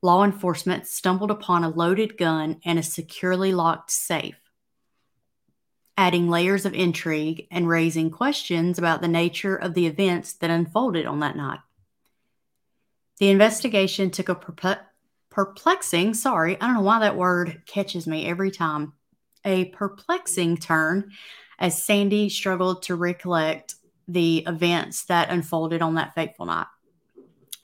law 0.00 0.22
enforcement 0.22 0.86
stumbled 0.86 1.32
upon 1.32 1.64
a 1.64 1.68
loaded 1.68 2.16
gun 2.16 2.60
and 2.64 2.78
a 2.78 2.84
securely 2.84 3.52
locked 3.52 3.90
safe, 3.90 4.38
adding 5.96 6.30
layers 6.30 6.64
of 6.64 6.72
intrigue 6.72 7.48
and 7.50 7.68
raising 7.68 8.12
questions 8.12 8.78
about 8.78 9.00
the 9.00 9.08
nature 9.08 9.56
of 9.56 9.74
the 9.74 9.86
events 9.86 10.34
that 10.34 10.50
unfolded 10.50 11.06
on 11.06 11.18
that 11.18 11.36
night. 11.36 11.58
The 13.18 13.28
investigation 13.28 14.12
took 14.12 14.28
a 14.28 14.36
perplexing, 15.32 16.14
sorry, 16.14 16.60
I 16.60 16.66
don't 16.66 16.74
know 16.74 16.82
why 16.82 17.00
that 17.00 17.16
word 17.16 17.62
catches 17.66 18.06
me 18.06 18.26
every 18.26 18.50
time, 18.50 18.92
a 19.44 19.66
perplexing 19.66 20.58
turn 20.58 21.10
as 21.58 21.82
Sandy 21.82 22.28
struggled 22.28 22.82
to 22.82 22.94
recollect 22.94 23.76
the 24.06 24.44
events 24.46 25.04
that 25.04 25.30
unfolded 25.30 25.80
on 25.80 25.94
that 25.94 26.14
fateful 26.14 26.46
night. 26.46 26.66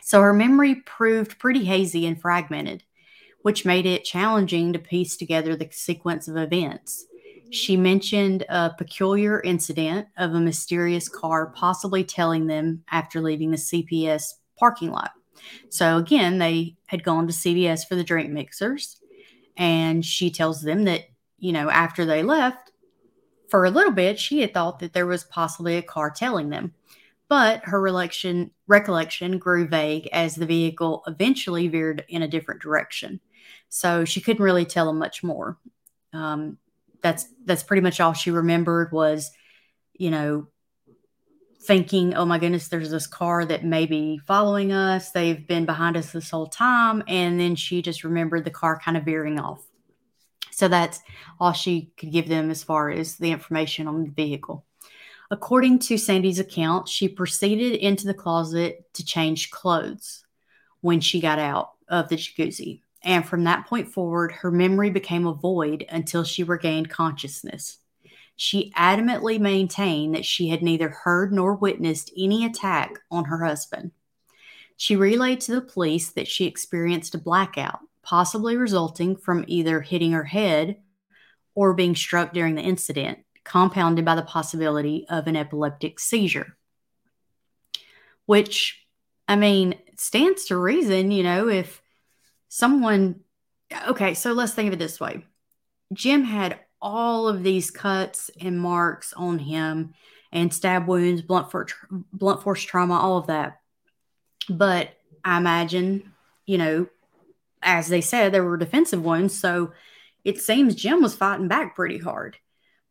So 0.02 0.22
her 0.22 0.32
memory 0.32 0.76
proved 0.76 1.38
pretty 1.38 1.64
hazy 1.64 2.06
and 2.06 2.18
fragmented, 2.18 2.84
which 3.42 3.66
made 3.66 3.84
it 3.84 4.04
challenging 4.04 4.72
to 4.72 4.78
piece 4.78 5.16
together 5.16 5.54
the 5.54 5.68
sequence 5.70 6.26
of 6.26 6.36
events. 6.38 7.04
She 7.50 7.76
mentioned 7.76 8.44
a 8.48 8.70
peculiar 8.70 9.40
incident 9.40 10.08
of 10.16 10.34
a 10.34 10.40
mysterious 10.40 11.08
car 11.08 11.52
possibly 11.54 12.04
telling 12.04 12.46
them 12.46 12.84
after 12.90 13.20
leaving 13.20 13.50
the 13.50 13.58
CVS 13.58 14.34
parking 14.58 14.90
lot. 14.90 15.10
So 15.68 15.96
again, 15.96 16.38
they 16.38 16.76
had 16.86 17.04
gone 17.04 17.26
to 17.26 17.32
CVS 17.32 17.86
for 17.86 17.94
the 17.94 18.04
drink 18.04 18.30
mixers, 18.30 19.00
and 19.56 20.04
she 20.04 20.30
tells 20.30 20.62
them 20.62 20.84
that 20.84 21.04
you 21.38 21.52
know, 21.52 21.70
after 21.70 22.04
they 22.04 22.22
left, 22.22 22.72
for 23.48 23.64
a 23.64 23.70
little 23.70 23.92
bit, 23.92 24.18
she 24.18 24.40
had 24.40 24.52
thought 24.52 24.80
that 24.80 24.92
there 24.92 25.06
was 25.06 25.24
possibly 25.24 25.76
a 25.76 25.82
car 25.82 26.10
telling 26.10 26.50
them. 26.50 26.74
But 27.28 27.64
her 27.64 27.80
recollection, 27.80 28.50
recollection 28.66 29.38
grew 29.38 29.66
vague 29.66 30.08
as 30.12 30.34
the 30.34 30.46
vehicle 30.46 31.02
eventually 31.06 31.68
veered 31.68 32.04
in 32.08 32.22
a 32.22 32.28
different 32.28 32.62
direction. 32.62 33.20
So 33.68 34.04
she 34.04 34.20
couldn't 34.20 34.44
really 34.44 34.64
tell 34.64 34.86
them 34.86 34.98
much 34.98 35.22
more. 35.22 35.58
Um, 36.12 36.58
that's 37.02 37.26
that's 37.44 37.62
pretty 37.62 37.82
much 37.82 38.00
all 38.00 38.12
she 38.14 38.30
remembered 38.30 38.92
was, 38.92 39.30
you 39.94 40.10
know, 40.10 40.48
thinking, 41.60 42.14
"Oh 42.14 42.24
my 42.24 42.38
goodness, 42.38 42.68
there's 42.68 42.90
this 42.90 43.06
car 43.06 43.44
that 43.44 43.64
may 43.64 43.86
be 43.86 44.18
following 44.26 44.72
us. 44.72 45.10
They've 45.10 45.46
been 45.46 45.66
behind 45.66 45.96
us 45.96 46.12
this 46.12 46.30
whole 46.30 46.46
time." 46.46 47.02
And 47.08 47.38
then 47.38 47.56
she 47.56 47.82
just 47.82 48.04
remembered 48.04 48.44
the 48.44 48.50
car 48.50 48.78
kind 48.78 48.96
of 48.96 49.04
veering 49.04 49.38
off. 49.38 49.64
So 50.50 50.68
that's 50.68 51.00
all 51.38 51.52
she 51.52 51.92
could 51.96 52.10
give 52.10 52.28
them 52.28 52.50
as 52.50 52.64
far 52.64 52.90
as 52.90 53.16
the 53.16 53.30
information 53.30 53.86
on 53.86 54.04
the 54.04 54.10
vehicle. 54.10 54.64
According 55.30 55.80
to 55.80 55.98
Sandy's 55.98 56.38
account, 56.38 56.88
she 56.88 57.06
proceeded 57.06 57.74
into 57.74 58.06
the 58.06 58.14
closet 58.14 58.92
to 58.94 59.04
change 59.04 59.50
clothes 59.50 60.24
when 60.80 61.00
she 61.00 61.20
got 61.20 61.38
out 61.38 61.72
of 61.88 62.08
the 62.08 62.16
jacuzzi. 62.16 62.80
And 63.02 63.24
from 63.24 63.44
that 63.44 63.66
point 63.66 63.88
forward, 63.88 64.32
her 64.32 64.50
memory 64.50 64.90
became 64.90 65.26
a 65.26 65.34
void 65.34 65.84
until 65.88 66.24
she 66.24 66.42
regained 66.42 66.90
consciousness. 66.90 67.78
She 68.40 68.72
adamantly 68.76 69.40
maintained 69.40 70.14
that 70.14 70.24
she 70.24 70.48
had 70.48 70.62
neither 70.62 70.90
heard 70.90 71.32
nor 71.32 71.56
witnessed 71.56 72.12
any 72.16 72.44
attack 72.44 73.00
on 73.10 73.24
her 73.24 73.44
husband. 73.44 73.90
She 74.76 74.94
relayed 74.94 75.40
to 75.40 75.52
the 75.56 75.60
police 75.60 76.10
that 76.10 76.28
she 76.28 76.44
experienced 76.44 77.16
a 77.16 77.18
blackout 77.18 77.80
possibly 78.04 78.56
resulting 78.56 79.16
from 79.16 79.44
either 79.48 79.80
hitting 79.80 80.12
her 80.12 80.22
head 80.22 80.76
or 81.56 81.74
being 81.74 81.96
struck 81.96 82.32
during 82.32 82.54
the 82.54 82.62
incident, 82.62 83.18
compounded 83.42 84.04
by 84.04 84.14
the 84.14 84.22
possibility 84.22 85.04
of 85.10 85.26
an 85.26 85.34
epileptic 85.34 85.98
seizure. 85.98 86.56
Which, 88.24 88.86
I 89.26 89.34
mean, 89.34 89.74
stands 89.96 90.44
to 90.44 90.56
reason, 90.56 91.10
you 91.10 91.24
know, 91.24 91.48
if 91.48 91.82
someone, 92.48 93.20
okay, 93.88 94.14
so 94.14 94.32
let's 94.32 94.54
think 94.54 94.68
of 94.68 94.74
it 94.74 94.78
this 94.78 95.00
way 95.00 95.24
Jim 95.92 96.22
had 96.22 96.60
all 96.80 97.28
of 97.28 97.42
these 97.42 97.70
cuts 97.70 98.30
and 98.40 98.60
marks 98.60 99.12
on 99.12 99.38
him 99.38 99.94
and 100.32 100.52
stab 100.52 100.86
wounds, 100.86 101.22
blunt 101.22 101.50
force, 101.50 101.72
blunt 102.12 102.42
force 102.42 102.62
trauma, 102.62 102.94
all 102.94 103.18
of 103.18 103.26
that. 103.28 103.60
But 104.48 104.90
I 105.24 105.38
imagine, 105.38 106.12
you 106.46 106.58
know, 106.58 106.86
as 107.62 107.88
they 107.88 108.00
said, 108.00 108.32
there 108.32 108.44
were 108.44 108.56
defensive 108.56 109.02
wounds. 109.02 109.38
So 109.38 109.72
it 110.24 110.40
seems 110.40 110.74
Jim 110.74 111.02
was 111.02 111.14
fighting 111.14 111.48
back 111.48 111.74
pretty 111.74 111.98
hard. 111.98 112.36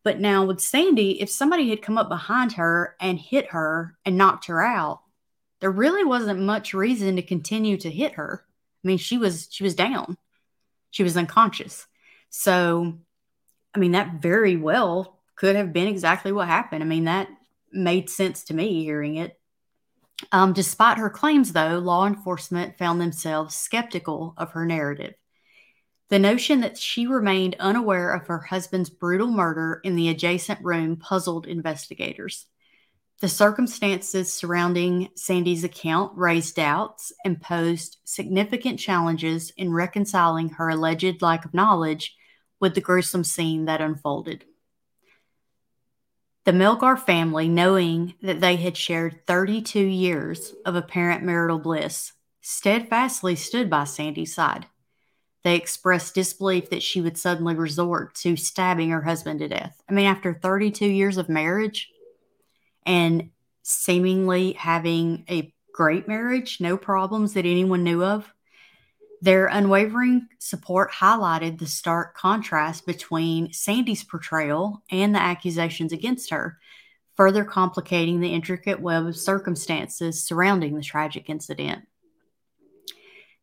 But 0.04 0.20
now 0.20 0.46
with 0.46 0.62
Sandy, 0.62 1.22
if 1.22 1.30
somebody 1.30 1.70
had 1.70 1.82
come 1.82 1.98
up 1.98 2.10
behind 2.10 2.54
her 2.54 2.96
and 3.00 3.20
hit 3.20 3.48
her 3.52 3.98
and 4.06 4.18
knocked 4.18 4.46
her 4.46 4.62
out, 4.62 5.02
there 5.60 5.72
really 5.72 6.04
wasn't 6.04 6.40
much 6.40 6.74
reason 6.74 7.16
to 7.16 7.22
continue 7.22 7.78
to 7.78 7.90
hit 7.90 8.14
her. 8.14 8.44
I 8.84 8.88
mean, 8.88 8.98
she 8.98 9.18
was 9.18 9.48
she 9.52 9.64
was 9.64 9.76
down. 9.76 10.18
She 10.92 11.04
was 11.04 11.18
unconscious. 11.18 11.86
So, 12.30 13.00
I 13.78 13.80
mean, 13.80 13.92
that 13.92 14.16
very 14.16 14.56
well 14.56 15.20
could 15.36 15.56
have 15.56 15.72
been 15.72 15.88
exactly 15.88 16.32
what 16.32 16.48
happened. 16.48 16.82
I 16.82 16.88
mean, 16.88 17.04
that 17.04 17.30
made 17.72 18.10
sense 18.10 18.44
to 18.46 18.56
me 18.56 18.84
hearing 18.84 19.18
it. 19.18 19.40
Um, 20.32 20.52
despite 20.52 20.98
her 20.98 21.12
claims, 21.12 21.54
though, 21.54 21.78
law 21.78 22.08
enforcement 22.08 22.80
found 22.80 23.00
themselves 23.00 23.54
skeptical 23.54 24.34
of 24.36 24.54
her 24.54 24.66
narrative. 24.66 25.14
The 26.10 26.18
notion 26.18 26.62
that 26.62 26.76
she 26.76 27.06
remained 27.06 27.56
unaware 27.60 28.16
of 28.16 28.26
her 28.26 28.40
husband's 28.40 28.90
brutal 28.90 29.28
murder 29.28 29.80
in 29.84 29.96
the 29.96 30.10
adjacent 30.10 30.60
room 30.64 30.96
puzzled 30.96 31.46
investigators. 31.46 32.48
The 33.22 33.28
circumstances 33.28 34.34
surrounding 34.34 35.10
Sandy's 35.16 35.64
account 35.64 36.18
raised 36.18 36.56
doubts 36.56 37.12
and 37.24 37.40
posed 37.40 37.98
significant 38.06 38.80
challenges 38.80 39.52
in 39.56 39.72
reconciling 39.72 40.50
her 40.50 40.70
alleged 40.70 41.22
lack 41.22 41.46
of 41.46 41.54
knowledge 41.54 42.17
with 42.60 42.76
the 42.76 42.82
gruesome 42.82 43.24
scene 43.24 43.66
that 43.66 43.82
unfolded. 43.82 44.46
The 46.46 46.54
Melgar 46.54 46.98
family, 46.98 47.50
knowing 47.50 48.14
that 48.22 48.40
they 48.40 48.56
had 48.56 48.78
shared 48.78 49.28
32 49.28 49.80
years 49.80 50.54
of 50.66 50.76
apparent 50.76 51.24
marital 51.24 51.60
bliss, 51.60 52.14
steadfastly 52.42 53.36
stood 53.36 53.70
by 53.70 53.84
Sandy's 53.84 54.34
side. 54.34 54.66
They 55.44 55.56
expressed 55.56 56.16
disbelief 56.16 56.70
that 56.70 56.84
she 56.84 57.02
would 57.02 57.18
suddenly 57.18 57.56
resort 57.56 58.16
to 58.16 58.36
stabbing 58.38 58.90
her 58.92 59.02
husband 59.02 59.40
to 59.40 59.50
death. 59.50 59.82
I 59.90 59.94
mean, 59.94 60.06
after 60.06 60.34
32 60.34 60.86
years 60.86 61.18
of 61.18 61.30
marriage 61.30 61.90
and 62.86 63.32
seemingly 63.64 64.54
having 64.54 65.26
a 65.30 65.54
great 65.74 66.08
marriage, 66.08 66.60
no 66.62 66.78
problems 66.78 67.34
that 67.34 67.46
anyone 67.46 67.84
knew 67.84 68.04
of, 68.04 68.34
their 69.22 69.48
unwavering 69.48 70.28
support 70.40 70.92
highlighted 70.92 71.58
the 71.58 71.68
stark 71.68 72.16
contrast 72.16 72.86
between 72.86 73.52
Sandy's 73.52 74.04
portrayal 74.04 74.84
and 74.92 75.14
the 75.14 75.22
accusations 75.22 75.92
against 75.92 76.30
her, 76.30 76.60
further 77.16 77.44
complicating 77.44 78.20
the 78.20 78.34
intricate 78.34 78.80
web 78.80 79.08
of 79.08 79.18
circumstances 79.18 80.24
surrounding 80.24 80.76
the 80.76 80.84
tragic 80.84 81.30
incident. 81.30 81.86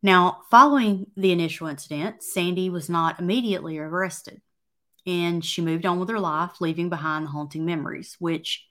Now, 0.02 0.42
following 0.50 1.06
the 1.16 1.32
initial 1.32 1.66
incident, 1.66 2.22
Sandy 2.22 2.70
was 2.70 2.88
not 2.88 3.18
immediately 3.18 3.78
arrested, 3.78 4.42
and 5.06 5.44
she 5.44 5.62
moved 5.62 5.86
on 5.86 5.98
with 5.98 6.10
her 6.10 6.20
life, 6.20 6.60
leaving 6.60 6.88
behind 6.88 7.26
the 7.26 7.30
haunting 7.30 7.64
memories, 7.64 8.16
which 8.18 8.64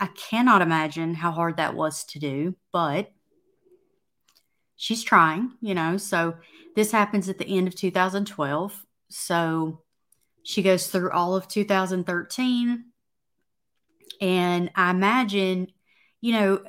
I 0.00 0.06
cannot 0.06 0.62
imagine 0.62 1.14
how 1.14 1.30
hard 1.30 1.58
that 1.58 1.74
was 1.74 2.04
to 2.04 2.18
do, 2.18 2.56
but 2.72 3.12
she's 4.78 5.02
trying, 5.02 5.52
you 5.60 5.74
know. 5.74 5.98
So 5.98 6.36
this 6.74 6.90
happens 6.92 7.28
at 7.28 7.36
the 7.36 7.58
end 7.58 7.68
of 7.68 7.74
2012. 7.74 8.86
So 9.10 9.82
she 10.42 10.62
goes 10.62 10.86
through 10.86 11.10
all 11.10 11.36
of 11.36 11.48
2013 11.48 12.84
And 14.20 14.70
I 14.74 14.90
imagine, 14.90 15.68
you 16.22 16.32
know, 16.32 16.60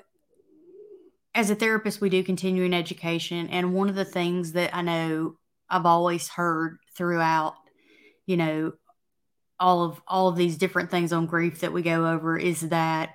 as 1.34 1.50
a 1.50 1.56
therapist, 1.56 2.01
we 2.01 2.10
do 2.10 2.24
continuing 2.24 2.74
education. 2.74 3.48
And 3.50 3.74
one 3.74 3.88
of 3.88 3.96
the 3.96 4.06
things 4.06 4.54
that 4.54 4.75
I 4.75 4.82
know 4.82 5.38
I've 5.70 5.86
always 5.86 6.28
heard 6.28 6.80
throughout, 6.96 7.54
you 8.25 8.36
know, 8.38 8.74
all 9.60 9.84
of 9.84 10.01
all 10.08 10.30
of 10.30 10.36
these 10.36 10.58
different 10.58 10.89
things 10.89 11.13
on 11.13 11.28
grief 11.28 11.60
that 11.62 11.74
we 11.74 11.82
go 11.84 12.10
over 12.10 12.38
is 12.38 12.62
that, 12.70 13.12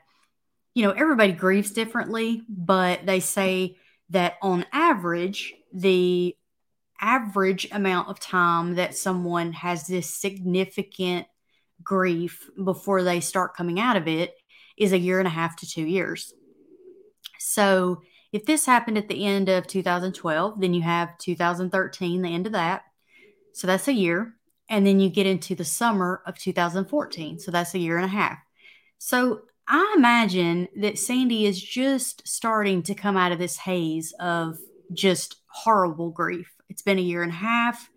you 0.75 0.85
know, 0.85 0.93
everybody 0.93 1.33
grieves 1.33 1.73
differently, 1.73 2.43
but 2.49 3.05
they 3.07 3.21
say 3.21 3.77
that 4.15 4.35
on 4.43 4.65
average, 4.73 5.55
the 5.73 6.37
average 7.01 7.69
amount 7.71 8.09
of 8.09 8.19
time 8.19 8.75
that 8.75 8.97
someone 8.97 9.53
has 9.53 9.87
this 9.87 10.09
significant 10.13 11.27
grief 11.83 12.49
before 12.63 13.03
they 13.03 13.21
start 13.21 13.57
coming 13.57 13.79
out 13.79 13.97
of 13.97 14.09
it 14.09 14.35
is 14.77 14.93
a 14.93 14.99
year 14.99 15.19
and 15.19 15.29
a 15.29 15.31
half 15.31 15.57
to 15.57 15.69
two 15.69 15.85
years. 15.85 16.33
So 17.39 18.03
if 18.33 18.47
this 18.47 18.67
happened 18.67 18.99
at 18.99 19.09
the 19.09 19.25
end 19.25 19.49
of 19.49 19.67
2012, 19.67 20.61
then 20.61 20.75
you 20.75 20.83
have 20.83 21.19
2013, 21.19 22.23
the 22.23 22.29
end 22.29 22.47
of 22.47 22.53
that. 22.53 22.83
So 23.53 23.67
that's 23.67 23.87
a 23.87 23.93
year. 23.93 24.35
And 24.69 24.87
then 24.87 24.99
you 24.99 25.11
get 25.11 25.27
into 25.27 25.55
the 25.55 25.65
summer 25.65 26.23
of 26.27 26.39
2014. 26.39 27.39
So 27.39 27.51
that's 27.51 27.75
a 27.75 27.79
year 27.79 27.97
and 27.97 28.07
a 28.07 28.09
half. 28.09 28.39
So 28.99 29.43
I 29.67 29.95
imagine 29.97 30.69
that 30.77 30.99
Sandy 30.99 31.47
is 31.47 31.61
just 31.61 32.27
starting 32.27 32.83
to 32.85 32.95
come 32.95 33.17
out 33.17 33.33
of 33.33 33.39
this 33.39 33.57
haze 33.57 34.13
of 34.21 34.59
just 34.93 35.37
horrible 35.47 36.11
grief. 36.11 36.51
It's 36.69 36.83
been 36.83 36.99
a 36.99 37.03
year 37.03 37.23
and 37.23 37.33
a 37.33 37.37
half. 37.37 37.89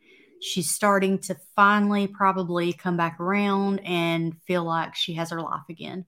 She's 0.42 0.70
starting 0.70 1.20
to 1.20 1.36
finally 1.56 2.08
probably 2.08 2.72
come 2.72 2.96
back 2.96 3.20
around 3.20 3.80
and 3.80 4.36
feel 4.46 4.64
like 4.64 4.96
she 4.96 5.16
has 5.16 5.32
her 5.32 5.42
life 5.42 5.64
again. 5.70 6.06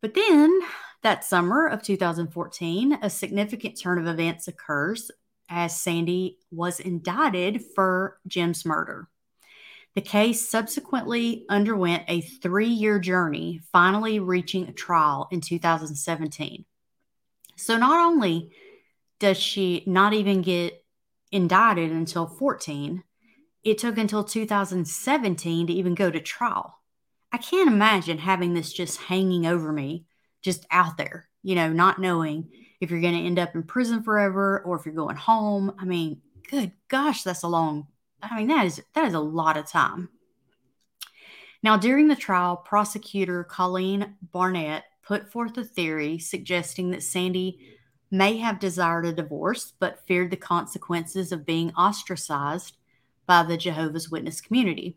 But 0.00 0.14
then 0.14 0.60
that 1.02 1.24
summer 1.24 1.66
of 1.66 1.82
2014, 1.82 2.98
a 3.02 3.10
significant 3.10 3.78
turn 3.78 3.98
of 3.98 4.06
events 4.06 4.48
occurs 4.48 5.10
as 5.48 5.80
Sandy 5.80 6.38
was 6.50 6.80
indicted 6.80 7.62
for 7.74 8.18
Jim's 8.26 8.64
murder. 8.64 9.08
The 9.94 10.00
case 10.00 10.48
subsequently 10.48 11.44
underwent 11.48 12.04
a 12.06 12.20
three 12.20 12.68
year 12.68 12.98
journey, 12.98 13.60
finally 13.72 14.20
reaching 14.20 14.68
a 14.68 14.72
trial 14.72 15.28
in 15.32 15.40
2017. 15.40 16.64
So, 17.56 17.76
not 17.76 17.98
only 17.98 18.52
does 19.18 19.36
she 19.36 19.82
not 19.86 20.12
even 20.12 20.42
get 20.42 20.84
indicted 21.32 21.90
until 21.90 22.26
14, 22.26 23.02
it 23.64 23.78
took 23.78 23.98
until 23.98 24.24
2017 24.24 25.66
to 25.66 25.72
even 25.72 25.94
go 25.94 26.10
to 26.10 26.20
trial. 26.20 26.78
I 27.32 27.38
can't 27.38 27.68
imagine 27.68 28.18
having 28.18 28.54
this 28.54 28.72
just 28.72 28.98
hanging 28.98 29.46
over 29.46 29.72
me, 29.72 30.06
just 30.42 30.66
out 30.70 30.96
there, 30.96 31.28
you 31.42 31.54
know, 31.54 31.70
not 31.72 32.00
knowing 32.00 32.48
if 32.80 32.90
you're 32.90 33.00
going 33.00 33.14
to 33.16 33.26
end 33.26 33.38
up 33.38 33.54
in 33.54 33.62
prison 33.62 34.02
forever 34.02 34.62
or 34.64 34.76
if 34.76 34.86
you're 34.86 34.94
going 34.94 35.16
home. 35.16 35.74
I 35.78 35.84
mean, 35.84 36.22
good 36.48 36.72
gosh, 36.88 37.22
that's 37.22 37.42
a 37.42 37.48
long 37.48 37.88
I 38.22 38.38
mean, 38.38 38.48
that 38.48 38.66
is 38.66 38.82
that 38.94 39.06
is 39.06 39.14
a 39.14 39.20
lot 39.20 39.56
of 39.56 39.66
time. 39.66 40.08
Now, 41.62 41.76
during 41.76 42.08
the 42.08 42.16
trial, 42.16 42.56
prosecutor 42.56 43.44
Colleen 43.44 44.16
Barnett 44.32 44.84
put 45.02 45.30
forth 45.30 45.56
a 45.58 45.64
theory 45.64 46.18
suggesting 46.18 46.90
that 46.90 47.02
Sandy 47.02 47.58
may 48.10 48.38
have 48.38 48.58
desired 48.58 49.06
a 49.06 49.12
divorce 49.12 49.72
but 49.78 50.06
feared 50.06 50.30
the 50.30 50.36
consequences 50.36 51.32
of 51.32 51.46
being 51.46 51.72
ostracized 51.74 52.76
by 53.26 53.42
the 53.42 53.56
Jehovah's 53.56 54.10
Witness 54.10 54.40
community. 54.40 54.96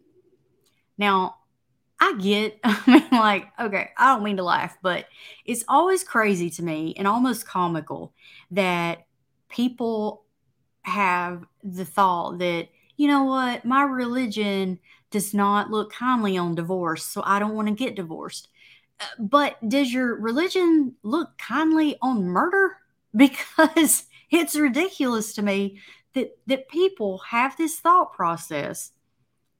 Now, 0.97 1.35
I 1.99 2.15
get, 2.19 2.59
I 2.63 2.81
mean, 2.87 3.07
like, 3.11 3.47
okay, 3.59 3.89
I 3.97 4.13
don't 4.13 4.23
mean 4.23 4.37
to 4.37 4.43
laugh, 4.43 4.77
but 4.81 5.05
it's 5.45 5.63
always 5.67 6.03
crazy 6.03 6.49
to 6.51 6.63
me 6.63 6.93
and 6.97 7.07
almost 7.07 7.47
comical 7.47 8.13
that 8.51 9.05
people 9.49 10.23
have 10.81 11.45
the 11.63 11.85
thought 11.85 12.39
that 12.39 12.69
you 13.03 13.09
know 13.09 13.25
what, 13.25 13.65
my 13.65 13.83
religion 13.83 14.79
does 15.11 15.33
not 15.33 15.69
look 15.69 15.91
kindly 15.91 16.37
on 16.37 16.55
divorce, 16.55 17.03
so 17.05 17.21
I 17.25 17.37
don't 17.37 17.53
want 17.53 17.67
to 17.67 17.73
get 17.73 17.95
divorced. 17.95 18.47
Uh, 18.97 19.03
but 19.19 19.57
does 19.67 19.91
your 19.91 20.15
religion 20.21 20.95
look 21.03 21.37
kindly 21.37 21.97
on 22.01 22.23
murder? 22.23 22.77
Because 23.15 24.05
it's 24.31 24.55
ridiculous 24.55 25.35
to 25.35 25.43
me 25.43 25.79
that 26.15 26.35
that 26.47 26.69
people 26.69 27.19
have 27.19 27.55
this 27.57 27.77
thought 27.77 28.13
process 28.13 28.91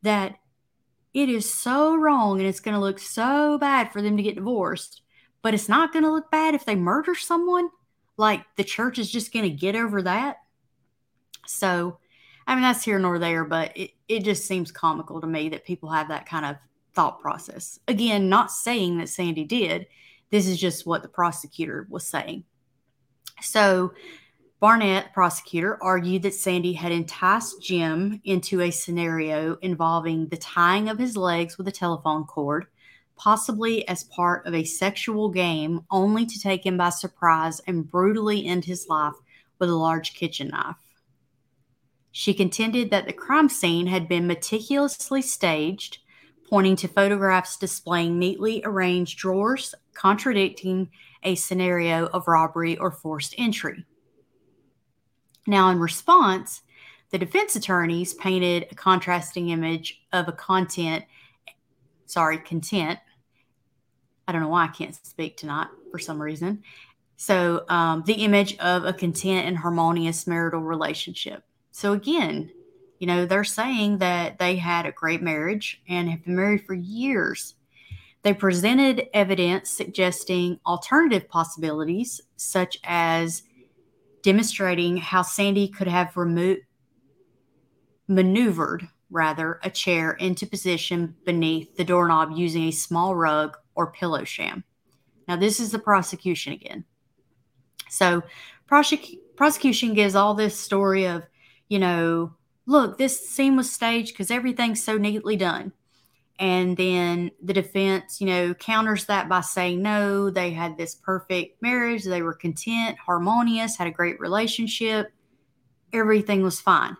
that 0.01 0.37
it 1.13 1.29
is 1.29 1.53
so 1.53 1.95
wrong 1.95 2.39
and 2.39 2.47
it's 2.47 2.61
going 2.61 2.73
to 2.73 2.79
look 2.79 2.97
so 2.97 3.59
bad 3.59 3.91
for 3.91 4.01
them 4.01 4.17
to 4.17 4.23
get 4.23 4.35
divorced, 4.35 5.01
but 5.43 5.53
it's 5.53 5.69
not 5.69 5.91
going 5.91 6.03
to 6.03 6.11
look 6.11 6.31
bad 6.31 6.55
if 6.55 6.65
they 6.65 6.75
murder 6.75 7.13
someone. 7.13 7.69
Like 8.15 8.43
the 8.55 8.63
church 8.63 8.97
is 8.97 9.11
just 9.11 9.33
going 9.33 9.43
to 9.43 9.55
get 9.55 9.75
over 9.75 10.01
that. 10.01 10.37
So 11.45 11.99
I 12.47 12.55
mean, 12.55 12.63
that's 12.63 12.83
here 12.83 12.99
nor 12.99 13.19
there, 13.19 13.45
but 13.45 13.75
it, 13.75 13.91
it 14.07 14.23
just 14.23 14.45
seems 14.45 14.71
comical 14.71 15.21
to 15.21 15.27
me 15.27 15.49
that 15.49 15.65
people 15.65 15.89
have 15.89 16.09
that 16.09 16.25
kind 16.25 16.45
of 16.45 16.57
thought 16.93 17.19
process. 17.19 17.79
Again, 17.87 18.29
not 18.29 18.51
saying 18.51 18.97
that 18.97 19.09
Sandy 19.09 19.43
did. 19.43 19.87
This 20.29 20.47
is 20.47 20.59
just 20.59 20.85
what 20.85 21.03
the 21.03 21.09
prosecutor 21.09 21.87
was 21.89 22.05
saying. 22.05 22.43
So, 23.41 23.93
Barnett, 24.59 25.13
prosecutor, 25.13 25.77
argued 25.83 26.23
that 26.23 26.33
Sandy 26.33 26.73
had 26.73 26.91
enticed 26.91 27.61
Jim 27.61 28.21
into 28.23 28.61
a 28.61 28.71
scenario 28.71 29.57
involving 29.61 30.27
the 30.27 30.37
tying 30.37 30.87
of 30.87 30.97
his 30.97 31.17
legs 31.17 31.57
with 31.57 31.67
a 31.67 31.71
telephone 31.71 32.23
cord, 32.23 32.67
possibly 33.17 33.85
as 33.87 34.05
part 34.05 34.45
of 34.47 34.53
a 34.53 34.63
sexual 34.63 35.29
game, 35.29 35.81
only 35.91 36.25
to 36.25 36.39
take 36.39 36.65
him 36.65 36.77
by 36.77 36.89
surprise 36.89 37.59
and 37.67 37.89
brutally 37.89 38.45
end 38.45 38.63
his 38.63 38.87
life 38.87 39.15
with 39.59 39.69
a 39.69 39.75
large 39.75 40.13
kitchen 40.13 40.47
knife. 40.49 40.77
She 42.15 42.35
contended 42.35 42.91
that 42.91 43.07
the 43.07 43.11
crime 43.11 43.49
scene 43.49 43.87
had 43.87 44.07
been 44.07 44.27
meticulously 44.27 45.23
staged, 45.23 45.97
pointing 46.47 46.75
to 46.75 46.87
photographs 46.87 47.57
displaying 47.57 48.19
neatly 48.19 48.61
arranged 48.63 49.17
drawers, 49.17 49.73
contradicting 49.95 50.91
a 51.23 51.33
scenario 51.33 52.05
of 52.05 52.27
robbery 52.27 52.77
or 52.77 52.91
forced 52.91 53.33
entry. 53.39 53.83
Now, 55.47 55.71
in 55.71 55.79
response, 55.79 56.61
the 57.09 57.17
defense 57.17 57.55
attorneys 57.55 58.13
painted 58.13 58.67
a 58.69 58.75
contrasting 58.75 59.49
image 59.49 60.03
of 60.13 60.27
a 60.27 60.33
content, 60.33 61.05
sorry, 62.05 62.37
content. 62.37 62.99
I 64.27 64.33
don't 64.33 64.41
know 64.41 64.49
why 64.49 64.65
I 64.65 64.67
can't 64.67 64.95
speak 65.03 65.35
tonight 65.35 65.69
for 65.89 65.97
some 65.97 66.21
reason. 66.21 66.61
So, 67.17 67.65
um, 67.69 68.03
the 68.05 68.13
image 68.13 68.55
of 68.59 68.85
a 68.85 68.93
content 68.93 69.47
and 69.47 69.57
harmonious 69.57 70.27
marital 70.27 70.61
relationship. 70.61 71.43
So 71.73 71.91
again, 71.93 72.51
you 72.99 73.07
know, 73.07 73.25
they're 73.25 73.43
saying 73.43 73.97
that 73.97 74.37
they 74.37 74.55
had 74.55 74.85
a 74.85 74.91
great 74.91 75.23
marriage 75.23 75.81
and 75.89 76.09
have 76.09 76.23
been 76.23 76.35
married 76.35 76.65
for 76.65 76.75
years. 76.75 77.55
They 78.21 78.33
presented 78.33 79.07
evidence 79.13 79.71
suggesting 79.71 80.59
alternative 80.67 81.27
possibilities, 81.27 82.21
such 82.37 82.77
as 82.83 83.41
demonstrating 84.21 84.97
how 84.97 85.23
Sandy 85.23 85.67
could 85.67 85.87
have 85.87 86.15
removed, 86.15 86.61
maneuvered 88.07 88.87
rather 89.09 89.59
a 89.63 89.69
chair 89.69 90.11
into 90.11 90.45
position 90.45 91.15
beneath 91.25 91.75
the 91.75 91.83
doorknob 91.83 92.33
using 92.35 92.63
a 92.65 92.71
small 92.71 93.15
rug 93.15 93.57
or 93.73 93.91
pillow 93.91 94.23
sham. 94.23 94.63
Now, 95.27 95.37
this 95.37 95.59
is 95.59 95.71
the 95.71 95.79
prosecution 95.79 96.53
again. 96.53 96.85
So, 97.89 98.21
prosec- 98.69 99.17
prosecution 99.35 99.95
gives 99.95 100.13
all 100.15 100.35
this 100.35 100.57
story 100.57 101.05
of 101.05 101.23
you 101.73 101.79
know, 101.79 102.31
look, 102.67 102.99
this 102.99 103.27
scene 103.27 103.55
was 103.55 103.71
staged 103.71 104.13
because 104.13 104.29
everything's 104.29 104.83
so 104.83 104.95
neatly 104.95 105.35
done. 105.35 105.73
And 106.37 106.77
then 106.77 107.31
the 107.41 107.51
defense, 107.53 108.21
you 108.21 108.27
know, 108.27 108.53
counters 108.53 109.05
that 109.05 109.27
by 109.27 109.41
saying, 109.41 109.81
no, 109.81 110.29
they 110.29 110.51
had 110.51 110.77
this 110.77 110.93
perfect 110.93 111.63
marriage. 111.63 112.03
They 112.03 112.21
were 112.21 112.35
content, 112.35 112.99
harmonious, 112.99 113.75
had 113.75 113.87
a 113.87 113.91
great 113.91 114.19
relationship. 114.19 115.11
Everything 115.91 116.43
was 116.43 116.61
fine. 116.61 116.95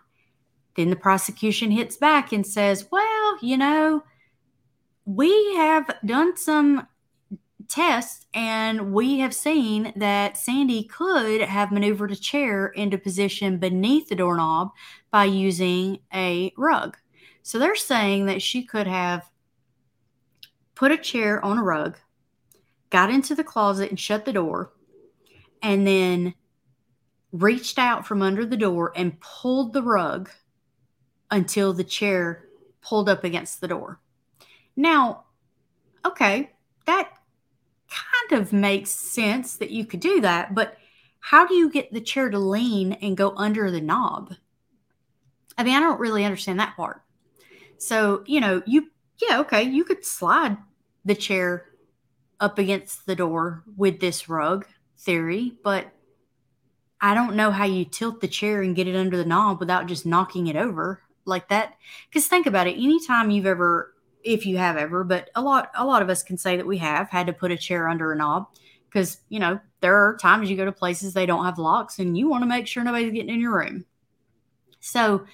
Then 0.74 0.90
the 0.90 0.96
prosecution 0.96 1.70
hits 1.70 1.96
back 1.96 2.32
and 2.32 2.44
says, 2.44 2.88
well, 2.90 3.38
you 3.40 3.56
know, 3.56 4.02
we 5.04 5.54
have 5.54 5.88
done 6.04 6.36
some 6.36 6.88
tests, 7.68 8.26
and 8.34 8.92
we 8.92 9.18
have 9.18 9.34
seen 9.34 9.92
that 9.96 10.36
Sandy 10.36 10.84
could 10.84 11.40
have 11.40 11.72
maneuvered 11.72 12.12
a 12.12 12.16
chair 12.16 12.68
into 12.68 12.98
position 12.98 13.58
beneath 13.58 14.08
the 14.08 14.14
doorknob 14.14 14.70
by 15.10 15.24
using 15.24 15.98
a 16.12 16.52
rug. 16.56 16.96
So 17.42 17.58
they're 17.58 17.76
saying 17.76 18.26
that 18.26 18.42
she 18.42 18.64
could 18.64 18.86
have 18.86 19.28
put 20.74 20.92
a 20.92 20.96
chair 20.96 21.44
on 21.44 21.58
a 21.58 21.62
rug, 21.62 21.98
got 22.90 23.10
into 23.10 23.34
the 23.34 23.44
closet 23.44 23.90
and 23.90 24.00
shut 24.00 24.24
the 24.24 24.32
door, 24.32 24.72
and 25.62 25.86
then 25.86 26.34
reached 27.32 27.78
out 27.78 28.06
from 28.06 28.22
under 28.22 28.46
the 28.46 28.56
door 28.56 28.92
and 28.94 29.20
pulled 29.20 29.72
the 29.72 29.82
rug 29.82 30.30
until 31.30 31.72
the 31.72 31.84
chair 31.84 32.48
pulled 32.80 33.08
up 33.08 33.24
against 33.24 33.60
the 33.60 33.68
door. 33.68 34.00
Now, 34.76 35.24
okay, 36.04 36.52
that 36.86 37.10
of 38.34 38.52
makes 38.52 38.90
sense 38.90 39.56
that 39.56 39.70
you 39.70 39.84
could 39.84 40.00
do 40.00 40.20
that, 40.20 40.54
but 40.54 40.76
how 41.20 41.46
do 41.46 41.54
you 41.54 41.70
get 41.70 41.92
the 41.92 42.00
chair 42.00 42.28
to 42.28 42.38
lean 42.38 42.92
and 42.94 43.16
go 43.16 43.32
under 43.36 43.70
the 43.70 43.80
knob? 43.80 44.34
I 45.56 45.64
mean, 45.64 45.74
I 45.74 45.80
don't 45.80 46.00
really 46.00 46.24
understand 46.24 46.60
that 46.60 46.76
part. 46.76 47.02
So, 47.78 48.22
you 48.26 48.40
know, 48.40 48.62
you, 48.66 48.90
yeah, 49.26 49.40
okay, 49.40 49.62
you 49.62 49.84
could 49.84 50.04
slide 50.04 50.58
the 51.04 51.14
chair 51.14 51.66
up 52.40 52.58
against 52.58 53.06
the 53.06 53.16
door 53.16 53.62
with 53.76 54.00
this 54.00 54.28
rug 54.28 54.66
theory, 54.98 55.52
but 55.62 55.92
I 57.00 57.14
don't 57.14 57.36
know 57.36 57.50
how 57.50 57.64
you 57.64 57.84
tilt 57.84 58.20
the 58.20 58.28
chair 58.28 58.62
and 58.62 58.76
get 58.76 58.88
it 58.88 58.96
under 58.96 59.16
the 59.16 59.24
knob 59.24 59.60
without 59.60 59.86
just 59.86 60.06
knocking 60.06 60.46
it 60.46 60.56
over 60.56 61.00
like 61.24 61.48
that. 61.48 61.74
Because 62.08 62.26
think 62.26 62.46
about 62.46 62.66
it, 62.66 62.74
anytime 62.74 63.30
you've 63.30 63.46
ever, 63.46 63.93
if 64.24 64.46
you 64.46 64.56
have 64.56 64.76
ever, 64.76 65.04
but 65.04 65.30
a 65.34 65.42
lot, 65.42 65.70
a 65.76 65.84
lot 65.84 66.02
of 66.02 66.08
us 66.10 66.22
can 66.22 66.38
say 66.38 66.56
that 66.56 66.66
we 66.66 66.78
have 66.78 67.10
had 67.10 67.26
to 67.26 67.32
put 67.32 67.50
a 67.50 67.56
chair 67.56 67.88
under 67.88 68.12
a 68.12 68.16
knob 68.16 68.48
because 68.88 69.18
you 69.28 69.40
know 69.40 69.60
there 69.80 69.96
are 69.96 70.16
times 70.16 70.48
you 70.48 70.56
go 70.56 70.64
to 70.64 70.72
places 70.72 71.12
they 71.12 71.26
don't 71.26 71.44
have 71.44 71.58
locks 71.58 71.98
and 71.98 72.16
you 72.16 72.28
want 72.28 72.42
to 72.42 72.48
make 72.48 72.66
sure 72.66 72.82
nobody's 72.82 73.12
getting 73.12 73.34
in 73.34 73.40
your 73.40 73.54
room. 73.54 73.84
So, 74.80 75.24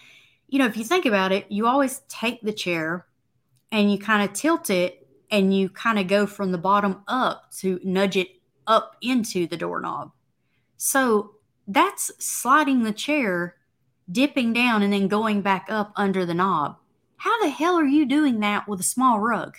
you 0.48 0.58
know, 0.58 0.66
if 0.66 0.76
you 0.76 0.84
think 0.84 1.06
about 1.06 1.32
it, 1.32 1.46
you 1.50 1.66
always 1.66 2.02
take 2.08 2.40
the 2.40 2.52
chair 2.52 3.06
and 3.70 3.92
you 3.92 3.98
kind 3.98 4.28
of 4.28 4.34
tilt 4.34 4.70
it 4.70 5.06
and 5.30 5.54
you 5.54 5.68
kind 5.68 5.98
of 5.98 6.08
go 6.08 6.26
from 6.26 6.50
the 6.50 6.58
bottom 6.58 7.02
up 7.06 7.52
to 7.58 7.78
nudge 7.84 8.16
it 8.16 8.28
up 8.66 8.96
into 9.02 9.46
the 9.46 9.56
doorknob. 9.56 10.12
So 10.76 11.34
that's 11.68 12.10
sliding 12.18 12.82
the 12.82 12.92
chair, 12.92 13.56
dipping 14.10 14.52
down, 14.52 14.82
and 14.82 14.92
then 14.92 15.06
going 15.06 15.42
back 15.42 15.66
up 15.68 15.92
under 15.94 16.26
the 16.26 16.34
knob. 16.34 16.76
How 17.20 17.38
the 17.42 17.50
hell 17.50 17.78
are 17.78 17.84
you 17.84 18.06
doing 18.06 18.40
that 18.40 18.66
with 18.66 18.80
a 18.80 18.82
small 18.82 19.20
rug? 19.20 19.58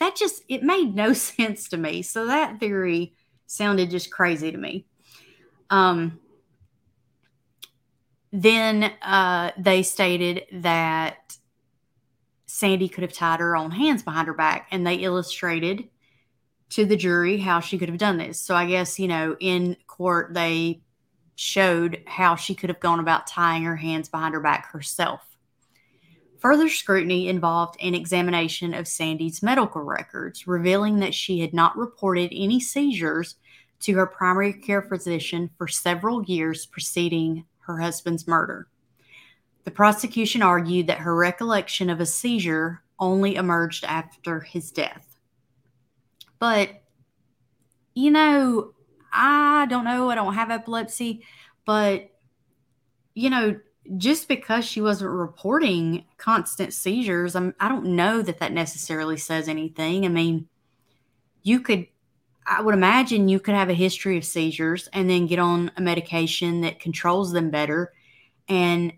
That 0.00 0.16
just, 0.16 0.42
it 0.48 0.64
made 0.64 0.96
no 0.96 1.12
sense 1.12 1.68
to 1.68 1.76
me. 1.76 2.02
So 2.02 2.26
that 2.26 2.58
theory 2.58 3.14
sounded 3.46 3.88
just 3.88 4.10
crazy 4.10 4.50
to 4.50 4.58
me. 4.58 4.86
Um, 5.70 6.18
then 8.32 8.90
uh, 9.00 9.52
they 9.56 9.84
stated 9.84 10.44
that 10.50 11.36
Sandy 12.46 12.88
could 12.88 13.02
have 13.02 13.12
tied 13.12 13.38
her 13.38 13.56
own 13.56 13.70
hands 13.70 14.02
behind 14.02 14.26
her 14.26 14.34
back, 14.34 14.66
and 14.72 14.84
they 14.84 14.96
illustrated 14.96 15.88
to 16.70 16.84
the 16.84 16.96
jury 16.96 17.38
how 17.38 17.60
she 17.60 17.78
could 17.78 17.90
have 17.90 17.98
done 17.98 18.16
this. 18.16 18.40
So 18.40 18.56
I 18.56 18.66
guess, 18.66 18.98
you 18.98 19.06
know, 19.06 19.36
in 19.38 19.76
court, 19.86 20.34
they 20.34 20.82
showed 21.36 22.02
how 22.08 22.34
she 22.34 22.56
could 22.56 22.70
have 22.70 22.80
gone 22.80 22.98
about 22.98 23.28
tying 23.28 23.62
her 23.62 23.76
hands 23.76 24.08
behind 24.08 24.34
her 24.34 24.40
back 24.40 24.72
herself. 24.72 25.31
Further 26.42 26.68
scrutiny 26.68 27.28
involved 27.28 27.76
an 27.80 27.94
examination 27.94 28.74
of 28.74 28.88
Sandy's 28.88 29.44
medical 29.44 29.80
records, 29.82 30.48
revealing 30.48 30.98
that 30.98 31.14
she 31.14 31.38
had 31.38 31.54
not 31.54 31.78
reported 31.78 32.32
any 32.32 32.58
seizures 32.58 33.36
to 33.78 33.94
her 33.94 34.08
primary 34.08 34.52
care 34.52 34.82
physician 34.82 35.50
for 35.56 35.68
several 35.68 36.24
years 36.24 36.66
preceding 36.66 37.44
her 37.60 37.78
husband's 37.78 38.26
murder. 38.26 38.66
The 39.62 39.70
prosecution 39.70 40.42
argued 40.42 40.88
that 40.88 40.98
her 40.98 41.14
recollection 41.14 41.88
of 41.88 42.00
a 42.00 42.06
seizure 42.06 42.82
only 42.98 43.36
emerged 43.36 43.84
after 43.84 44.40
his 44.40 44.72
death. 44.72 45.16
But, 46.40 46.82
you 47.94 48.10
know, 48.10 48.72
I 49.12 49.66
don't 49.66 49.84
know, 49.84 50.10
I 50.10 50.16
don't 50.16 50.34
have 50.34 50.50
epilepsy, 50.50 51.24
but, 51.64 52.10
you 53.14 53.30
know, 53.30 53.60
just 53.96 54.28
because 54.28 54.64
she 54.64 54.80
wasn't 54.80 55.10
reporting 55.10 56.04
constant 56.16 56.72
seizures, 56.72 57.34
I'm, 57.34 57.54
I 57.58 57.68
don't 57.68 57.96
know 57.96 58.22
that 58.22 58.38
that 58.38 58.52
necessarily 58.52 59.16
says 59.16 59.48
anything. 59.48 60.04
I 60.04 60.08
mean, 60.08 60.48
you 61.42 61.60
could, 61.60 61.86
I 62.46 62.62
would 62.62 62.74
imagine 62.74 63.28
you 63.28 63.40
could 63.40 63.54
have 63.54 63.70
a 63.70 63.74
history 63.74 64.16
of 64.16 64.24
seizures 64.24 64.88
and 64.92 65.10
then 65.10 65.26
get 65.26 65.38
on 65.38 65.72
a 65.76 65.80
medication 65.80 66.60
that 66.62 66.80
controls 66.80 67.32
them 67.32 67.50
better. 67.50 67.92
And 68.48 68.92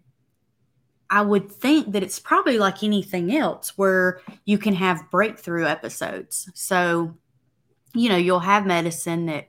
I 1.11 1.23
would 1.23 1.51
think 1.51 1.93
that 1.93 2.03
it's 2.03 2.19
probably 2.19 2.59
like 2.59 2.83
anything 2.83 3.35
else 3.35 3.77
where 3.77 4.21
you 4.45 4.59
can 4.59 4.75
have 4.75 5.11
breakthrough 5.11 5.67
episodes. 5.67 6.51
So, 6.55 7.17
you 7.95 8.09
know, 8.09 8.17
you'll 8.17 8.41
have 8.41 8.67
medicine 8.67 9.27
that 9.27 9.35
that 9.37 9.49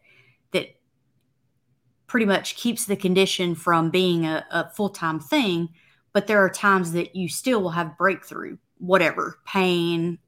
pretty 2.08 2.26
much 2.26 2.56
keeps 2.56 2.86
the 2.86 2.96
condition 2.96 3.56
from 3.56 3.90
being 3.90 4.26
a, 4.26 4.46
a 4.52 4.70
full-time 4.70 5.20
thing, 5.20 5.70
but 6.14 6.28
there 6.28 6.44
are 6.44 6.50
times 6.50 6.92
that 6.94 7.16
you 7.16 7.28
still 7.28 7.62
will 7.62 7.72
have 7.72 7.98
breakthrough, 7.98 8.58
whatever, 8.78 9.40
pain, 9.46 10.20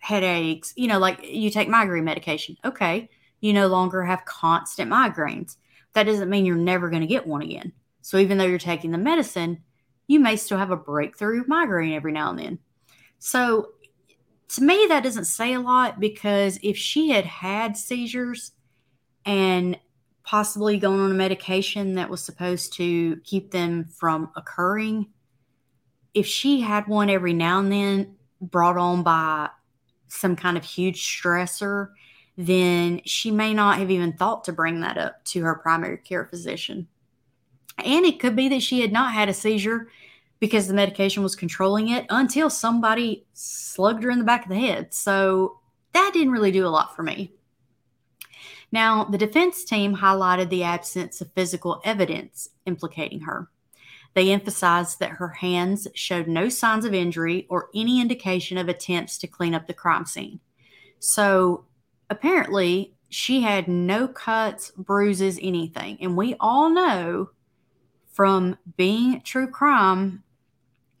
headaches, 0.00 0.72
you 0.76 0.86
know, 0.88 0.98
like 0.98 1.24
you 1.24 1.50
take 1.50 1.68
migraine 1.68 2.04
medication. 2.04 2.56
Okay, 2.64 3.08
you 3.40 3.52
no 3.52 3.66
longer 3.66 4.02
have 4.02 4.24
constant 4.24 4.90
migraines. 4.90 5.56
That 5.92 6.04
doesn't 6.04 6.30
mean 6.30 6.46
you're 6.46 6.56
never 6.56 6.90
going 6.90 7.02
to 7.02 7.06
get 7.06 7.26
one 7.26 7.42
again. 7.42 7.72
So 8.00 8.18
even 8.18 8.38
though 8.38 8.46
you're 8.46 8.58
taking 8.58 8.90
the 8.90 8.98
medicine, 8.98 9.62
you 10.06 10.20
may 10.20 10.36
still 10.36 10.58
have 10.58 10.70
a 10.70 10.76
breakthrough 10.76 11.44
migraine 11.46 11.92
every 11.92 12.12
now 12.12 12.30
and 12.30 12.38
then. 12.38 12.58
So 13.18 13.70
to 14.48 14.62
me, 14.62 14.86
that 14.88 15.02
doesn't 15.02 15.26
say 15.26 15.52
a 15.52 15.60
lot 15.60 16.00
because 16.00 16.58
if 16.62 16.76
she 16.76 17.10
had 17.10 17.26
had 17.26 17.76
seizures 17.76 18.52
and 19.24 19.78
possibly 20.28 20.76
going 20.76 21.00
on 21.00 21.10
a 21.10 21.14
medication 21.14 21.94
that 21.94 22.10
was 22.10 22.22
supposed 22.22 22.74
to 22.74 23.16
keep 23.24 23.50
them 23.50 23.86
from 23.86 24.30
occurring, 24.36 25.06
if 26.12 26.26
she 26.26 26.60
had 26.60 26.86
one 26.86 27.08
every 27.08 27.32
now 27.32 27.58
and 27.60 27.72
then 27.72 28.14
brought 28.38 28.76
on 28.76 29.02
by 29.02 29.48
some 30.08 30.36
kind 30.36 30.58
of 30.58 30.62
huge 30.62 31.02
stressor, 31.02 31.92
then 32.36 33.00
she 33.06 33.30
may 33.30 33.54
not 33.54 33.78
have 33.78 33.90
even 33.90 34.12
thought 34.12 34.44
to 34.44 34.52
bring 34.52 34.82
that 34.82 34.98
up 34.98 35.24
to 35.24 35.42
her 35.44 35.54
primary 35.54 35.96
care 35.96 36.26
physician. 36.26 36.86
And 37.82 38.04
it 38.04 38.20
could 38.20 38.36
be 38.36 38.50
that 38.50 38.62
she 38.62 38.82
had 38.82 38.92
not 38.92 39.14
had 39.14 39.30
a 39.30 39.34
seizure 39.34 39.88
because 40.40 40.68
the 40.68 40.74
medication 40.74 41.22
was 41.22 41.36
controlling 41.36 41.88
it 41.88 42.04
until 42.10 42.50
somebody 42.50 43.24
slugged 43.32 44.02
her 44.02 44.10
in 44.10 44.18
the 44.18 44.26
back 44.26 44.44
of 44.44 44.50
the 44.50 44.60
head. 44.60 44.92
So 44.92 45.60
that 45.94 46.10
didn't 46.12 46.32
really 46.32 46.52
do 46.52 46.66
a 46.66 46.68
lot 46.68 46.94
for 46.94 47.02
me. 47.02 47.32
Now, 48.70 49.04
the 49.04 49.18
defense 49.18 49.64
team 49.64 49.96
highlighted 49.96 50.50
the 50.50 50.62
absence 50.62 51.20
of 51.20 51.32
physical 51.32 51.80
evidence 51.84 52.50
implicating 52.66 53.20
her. 53.20 53.48
They 54.14 54.30
emphasized 54.30 55.00
that 55.00 55.12
her 55.12 55.28
hands 55.28 55.86
showed 55.94 56.28
no 56.28 56.48
signs 56.48 56.84
of 56.84 56.94
injury 56.94 57.46
or 57.48 57.70
any 57.74 58.00
indication 58.00 58.58
of 58.58 58.68
attempts 58.68 59.16
to 59.18 59.26
clean 59.26 59.54
up 59.54 59.66
the 59.66 59.74
crime 59.74 60.06
scene. 60.06 60.40
So 60.98 61.64
apparently, 62.10 62.94
she 63.08 63.40
had 63.40 63.68
no 63.68 64.08
cuts, 64.08 64.70
bruises, 64.76 65.38
anything. 65.40 65.98
And 66.00 66.16
we 66.16 66.34
all 66.40 66.68
know 66.68 67.30
from 68.12 68.58
being 68.76 69.22
true 69.22 69.46
crime 69.48 70.22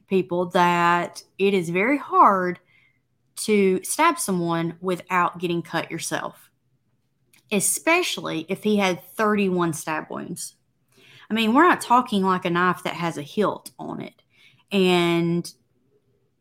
people 0.08 0.46
that 0.46 1.22
it 1.38 1.52
is 1.52 1.68
very 1.68 1.98
hard 1.98 2.60
to 3.36 3.82
stab 3.84 4.18
someone 4.18 4.76
without 4.80 5.38
getting 5.38 5.62
cut 5.62 5.90
yourself, 5.90 6.47
especially 7.50 8.46
if 8.48 8.62
he 8.62 8.76
had 8.76 9.04
31 9.14 9.72
stab 9.72 10.06
wounds. 10.10 10.54
I 11.30 11.34
mean, 11.34 11.54
we're 11.54 11.68
not 11.68 11.80
talking 11.80 12.22
like 12.22 12.44
a 12.44 12.50
knife 12.50 12.82
that 12.84 12.94
has 12.94 13.18
a 13.18 13.22
hilt 13.22 13.70
on 13.78 14.00
it. 14.00 14.22
And, 14.72 15.50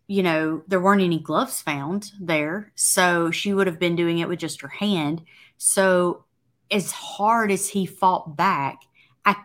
you 0.07 0.23
know, 0.23 0.63
there 0.67 0.79
weren't 0.79 1.01
any 1.01 1.19
gloves 1.19 1.61
found 1.61 2.11
there. 2.19 2.71
So 2.75 3.31
she 3.31 3.53
would 3.53 3.67
have 3.67 3.79
been 3.79 3.95
doing 3.95 4.19
it 4.19 4.29
with 4.29 4.39
just 4.39 4.61
her 4.61 4.67
hand. 4.67 5.23
So, 5.57 6.23
as 6.69 6.91
hard 6.91 7.49
as 7.51 7.69
he 7.69 7.85
fought 7.85 8.35
back, 8.35 8.81
I 9.25 9.37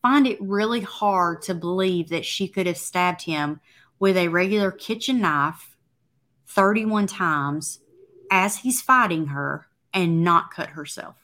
find 0.00 0.26
it 0.26 0.40
really 0.40 0.80
hard 0.80 1.42
to 1.42 1.54
believe 1.54 2.08
that 2.08 2.24
she 2.24 2.48
could 2.48 2.66
have 2.66 2.78
stabbed 2.78 3.22
him 3.22 3.60
with 3.98 4.16
a 4.16 4.28
regular 4.28 4.70
kitchen 4.70 5.20
knife 5.20 5.76
31 6.46 7.06
times 7.06 7.80
as 8.30 8.58
he's 8.58 8.80
fighting 8.80 9.26
her 9.26 9.66
and 9.92 10.22
not 10.22 10.52
cut 10.52 10.70
herself. 10.70 11.16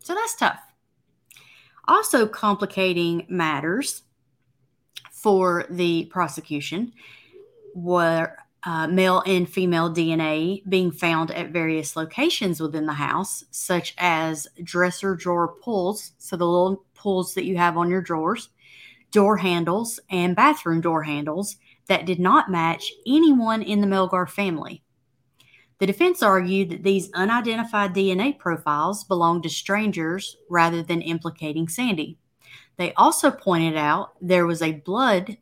So 0.00 0.14
that's 0.14 0.36
tough. 0.36 0.60
Also, 1.86 2.26
complicating 2.26 3.26
matters 3.28 4.02
for 5.10 5.64
the 5.70 6.04
prosecution 6.06 6.92
were 7.74 8.36
uh, 8.64 8.86
male 8.86 9.22
and 9.26 9.48
female 9.48 9.90
DNA 9.90 10.62
being 10.68 10.90
found 10.90 11.30
at 11.30 11.50
various 11.50 11.96
locations 11.96 12.60
within 12.60 12.86
the 12.86 12.92
house, 12.92 13.44
such 13.50 13.94
as 13.98 14.46
dresser 14.62 15.14
drawer 15.14 15.48
pulls, 15.48 16.12
so 16.18 16.36
the 16.36 16.46
little 16.46 16.84
pulls 16.94 17.34
that 17.34 17.44
you 17.44 17.56
have 17.56 17.76
on 17.76 17.88
your 17.88 18.02
drawers, 18.02 18.50
door 19.10 19.36
handles, 19.38 20.00
and 20.10 20.36
bathroom 20.36 20.80
door 20.80 21.04
handles 21.04 21.56
that 21.86 22.04
did 22.04 22.18
not 22.18 22.50
match 22.50 22.92
anyone 23.06 23.62
in 23.62 23.80
the 23.80 23.86
Melgar 23.86 24.28
family. 24.28 24.82
The 25.78 25.86
defense 25.86 26.22
argued 26.22 26.70
that 26.70 26.82
these 26.82 27.10
unidentified 27.12 27.94
DNA 27.94 28.36
profiles 28.36 29.04
belonged 29.04 29.44
to 29.44 29.48
strangers 29.48 30.36
rather 30.50 30.82
than 30.82 31.02
implicating 31.02 31.68
Sandy. 31.68 32.18
They 32.76 32.92
also 32.94 33.30
pointed 33.30 33.76
out 33.76 34.14
there 34.20 34.46
was 34.46 34.62
a 34.62 34.72
blood 34.72 35.38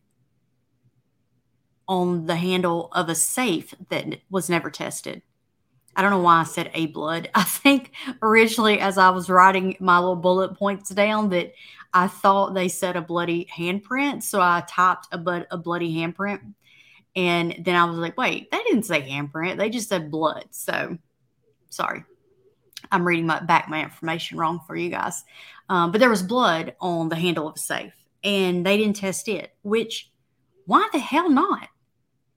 on 1.88 2.26
the 2.26 2.36
handle 2.36 2.88
of 2.92 3.08
a 3.08 3.14
safe 3.14 3.74
that 3.88 4.20
was 4.30 4.50
never 4.50 4.70
tested. 4.70 5.22
I 5.94 6.02
don't 6.02 6.10
know 6.10 6.20
why 6.20 6.40
I 6.40 6.44
said 6.44 6.70
a 6.74 6.86
blood. 6.86 7.30
I 7.34 7.42
think 7.42 7.92
originally, 8.22 8.78
as 8.78 8.98
I 8.98 9.10
was 9.10 9.30
writing 9.30 9.76
my 9.80 9.98
little 9.98 10.16
bullet 10.16 10.54
points 10.54 10.90
down, 10.90 11.30
that 11.30 11.52
I 11.94 12.08
thought 12.08 12.54
they 12.54 12.68
said 12.68 12.96
a 12.96 13.00
bloody 13.00 13.48
handprint. 13.56 14.22
So 14.22 14.40
I 14.40 14.62
typed 14.68 15.08
a, 15.12 15.46
a 15.50 15.56
bloody 15.56 15.94
handprint. 15.94 16.40
And 17.16 17.56
then 17.64 17.74
I 17.74 17.84
was 17.84 17.96
like, 17.96 18.18
wait, 18.18 18.50
they 18.50 18.62
didn't 18.62 18.84
say 18.84 19.00
handprint. 19.00 19.56
They 19.56 19.70
just 19.70 19.88
said 19.88 20.10
blood. 20.10 20.44
So 20.50 20.98
sorry. 21.70 22.04
I'm 22.92 23.06
reading 23.06 23.26
my, 23.26 23.40
back 23.40 23.68
my 23.68 23.82
information 23.82 24.38
wrong 24.38 24.60
for 24.66 24.76
you 24.76 24.90
guys. 24.90 25.24
Um, 25.68 25.90
but 25.90 25.98
there 25.98 26.10
was 26.10 26.22
blood 26.22 26.76
on 26.80 27.08
the 27.08 27.16
handle 27.16 27.48
of 27.48 27.56
a 27.56 27.58
safe 27.58 27.94
and 28.22 28.64
they 28.64 28.76
didn't 28.76 28.96
test 28.96 29.28
it, 29.28 29.54
which 29.62 30.10
why 30.66 30.88
the 30.92 30.98
hell 30.98 31.30
not? 31.30 31.68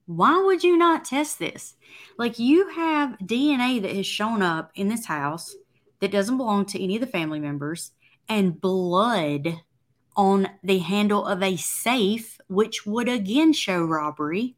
Why 0.06 0.42
would 0.42 0.64
you 0.64 0.78
not 0.78 1.06
test 1.06 1.38
this? 1.38 1.76
Like 2.18 2.40
you 2.40 2.70
have 2.70 3.18
DNA 3.20 3.82
that 3.82 3.96
has 3.96 4.08
shown 4.08 4.42
up 4.42 4.72
in 4.76 4.88
this 4.88 5.06
house 5.06 5.56
that 6.00 6.12
doesn't 6.12 6.38
belong 6.38 6.66
to 6.68 6.82
any 6.82 6.96
of 6.96 7.02
the 7.02 7.08
family 7.08 7.40
members 7.40 7.92
and 8.28 8.60
blood 8.60 9.60
on 10.16 10.48
the 10.64 10.80
handle 10.80 11.26
of 11.26 11.44
a 11.44 11.58
safe, 11.58 12.40
which 12.48 12.86
would 12.86 13.08
again 13.08 13.54
show 13.54 13.84
robbery, 13.84 14.56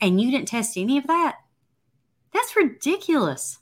and 0.00 0.20
you 0.20 0.30
didn't 0.30 0.48
test 0.48 0.76
any 0.76 0.98
of 0.98 1.06
that? 1.06 1.36
That's 2.32 2.56
ridiculous. 2.56 3.58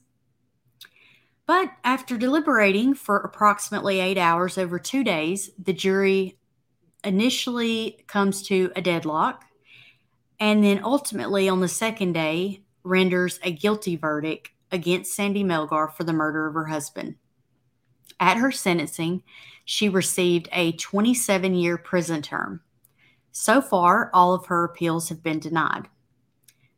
But 1.47 1.73
after 1.85 2.17
deliberating 2.17 2.95
for 2.95 3.19
approximately 3.19 4.01
eight 4.01 4.19
hours 4.19 4.57
over 4.57 4.79
two 4.79 5.05
days, 5.05 5.51
the 5.59 5.73
jury 5.73 6.39
initially 7.05 8.05
comes 8.07 8.43
to 8.45 8.71
a 8.77 8.83
deadlock 8.83 9.45
and 10.43 10.65
then 10.65 10.81
ultimately 10.83 11.49
on 11.49 11.61
the 11.61 11.69
second 11.69 12.15
day 12.15 12.63
renders 12.83 13.39
a 13.45 13.53
guilty 13.53 13.95
verdict 13.95 14.51
against 14.73 15.15
Sandy 15.15 15.45
Melgar 15.45 15.93
for 15.93 16.03
the 16.03 16.13
murder 16.13 16.49
of 16.49 16.55
her 16.55 16.67
husband. 16.67 17.15
At 18.19 18.39
her 18.39 18.51
sentencing, 18.51 19.23
she 19.65 19.89
received 19.89 20.49
a 20.53 20.73
27 20.73 21.55
year 21.55 21.79
prison 21.79 22.23
term. 22.23 22.61
So 23.31 23.63
far, 23.63 24.11
all 24.13 24.35
of 24.35 24.47
her 24.47 24.65
appeals 24.65 25.09
have 25.11 25.23
been 25.23 25.39
denied. 25.39 25.89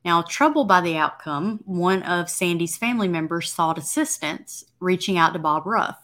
Now, 0.04 0.22
troubled 0.22 0.68
by 0.68 0.82
the 0.82 0.96
outcome, 0.96 1.60
one 1.64 2.02
of 2.02 2.28
Sandy's 2.28 2.76
family 2.76 3.08
members 3.08 3.50
sought 3.50 3.78
assistance, 3.78 4.64
reaching 4.78 5.16
out 5.16 5.32
to 5.32 5.38
Bob 5.38 5.66
Ruff. 5.66 5.96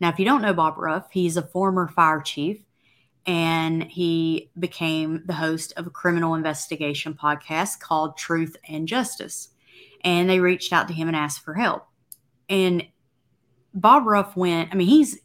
Now, 0.00 0.10
if 0.10 0.18
you 0.18 0.24
don't 0.24 0.42
know 0.42 0.54
Bob 0.54 0.78
Ruff, 0.78 1.08
he's 1.10 1.36
a 1.36 1.42
former 1.42 1.88
fire 1.88 2.20
chief 2.20 2.64
and 3.26 3.84
he 3.84 4.50
became 4.58 5.22
the 5.26 5.34
host 5.34 5.72
of 5.76 5.86
a 5.86 5.90
criminal 5.90 6.34
investigation 6.34 7.14
podcast 7.14 7.80
called 7.80 8.16
Truth 8.16 8.56
and 8.68 8.88
Justice. 8.88 9.48
And 10.04 10.28
they 10.28 10.40
reached 10.40 10.72
out 10.72 10.88
to 10.88 10.94
him 10.94 11.08
and 11.08 11.16
asked 11.16 11.44
for 11.44 11.54
help. 11.54 11.86
And 12.48 12.86
Bob 13.74 14.06
Ruff 14.06 14.36
went, 14.36 14.70
I 14.72 14.74
mean, 14.74 14.88
he's 14.88 15.18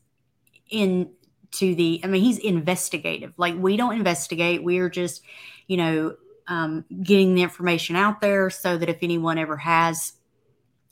in 0.70 1.12
to 1.52 1.74
the, 1.74 2.02
I 2.04 2.08
mean, 2.08 2.24
he's 2.24 2.38
investigative. 2.38 3.34
Like, 3.38 3.56
we 3.58 3.78
don't 3.78 3.96
investigate, 3.96 4.64
we 4.64 4.78
are 4.80 4.90
just, 4.90 5.24
you 5.68 5.78
know, 5.78 6.16
um, 6.48 6.86
getting 7.04 7.36
the 7.36 7.44
information 7.44 7.96
out 7.96 8.22
there 8.22 8.50
so 8.50 8.78
that 8.78 8.90
if 8.90 8.98
anyone 9.02 9.38
ever 9.38 9.58
has, 9.58 10.14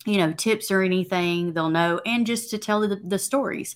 you 0.06 0.18
know, 0.18 0.34
tips 0.34 0.72
or 0.72 0.82
anything, 0.82 1.54
they'll 1.54 1.70
know, 1.70 2.02
and 2.06 2.26
just 2.26 2.50
to 2.52 2.58
tell 2.58 2.82
the, 2.82 3.00
the 3.04 3.20
stories. 3.20 3.76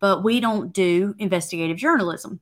But 0.00 0.22
we 0.22 0.40
don't 0.40 0.72
do 0.72 1.14
investigative 1.18 1.76
journalism. 1.76 2.40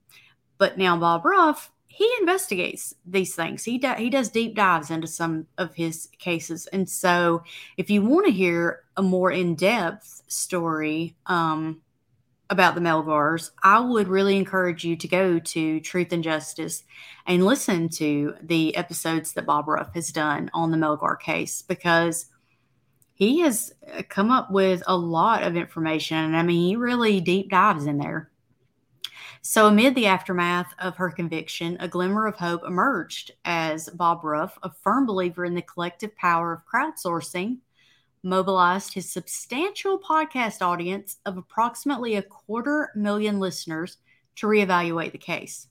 But 0.59 0.79
now 0.79 0.97
Bob 0.97 1.25
Ruff, 1.25 1.71
he 1.87 2.11
investigates 2.21 2.95
these 3.07 3.35
things. 3.35 3.65
He 3.65 3.79
do, 3.79 3.93
he 3.95 4.11
does 4.11 4.31
deep 4.31 4.55
dives 4.55 4.91
into 4.91 5.07
some 5.07 5.47
of 5.59 5.75
his 5.75 6.09
cases, 6.19 6.67
and 6.69 6.89
so 6.89 7.43
if 7.77 7.91
you 7.91 8.03
want 8.03 8.27
to 8.27 8.33
hear 8.33 8.81
a 8.97 9.03
more 9.03 9.31
in 9.31 9.55
depth 9.55 10.23
story 10.27 11.15
um, 11.27 11.81
about 12.53 12.75
the 12.75 12.81
Melgars, 12.81 13.51
I 13.63 13.81
would 13.81 14.09
really 14.09 14.37
encourage 14.37 14.85
you 14.85 14.95
to 14.97 15.09
go 15.09 15.39
to 15.39 15.81
Truth 15.81 16.13
and 16.13 16.23
Justice 16.23 16.85
and 17.27 17.47
listen 17.47 17.89
to 17.91 18.35
the 18.43 18.77
episodes 18.77 19.33
that 19.33 19.47
Bob 19.47 19.69
Ruff 19.69 19.95
has 19.95 20.13
done 20.13 20.51
on 20.53 20.71
the 20.71 20.77
Melgar 20.77 21.19
case 21.19 21.63
because 21.63 22.27
he 23.15 23.41
has 23.41 23.73
come 24.11 24.31
up 24.31 24.51
with 24.51 24.83
a 24.87 24.97
lot 24.97 25.43
of 25.43 25.57
information. 25.57 26.19
And 26.19 26.37
I 26.37 26.43
mean, 26.43 26.69
he 26.69 26.77
really 26.77 27.21
deep 27.21 27.51
dives 27.51 27.87
in 27.87 27.97
there. 27.97 28.31
So, 29.41 29.67
amid 29.67 29.95
the 29.95 30.07
aftermath 30.07 30.73
of 30.79 30.97
her 30.99 31.11
conviction, 31.11 31.77
a 31.81 31.89
glimmer 31.89 32.27
of 32.27 32.37
hope 32.37 32.63
emerged 32.65 33.33
as 33.45 33.89
Bob 33.89 34.23
Ruff, 34.23 34.57
a 34.63 34.71
firm 34.71 35.05
believer 35.05 35.45
in 35.45 35.55
the 35.55 35.63
collective 35.63 36.15
power 36.17 36.53
of 36.53 36.63
crowdsourcing, 36.73 37.59
mobilized 38.23 38.95
his 38.95 39.11
substantial 39.11 39.99
podcast 39.99 40.63
audience 40.63 41.19
of 41.27 41.37
approximately 41.37 42.17
a 42.17 42.23
quarter 42.23 42.91
million 42.95 43.41
listeners 43.41 43.99
to 44.37 44.47
reevaluate 44.47 45.13
the 45.13 45.19
case. 45.19 45.67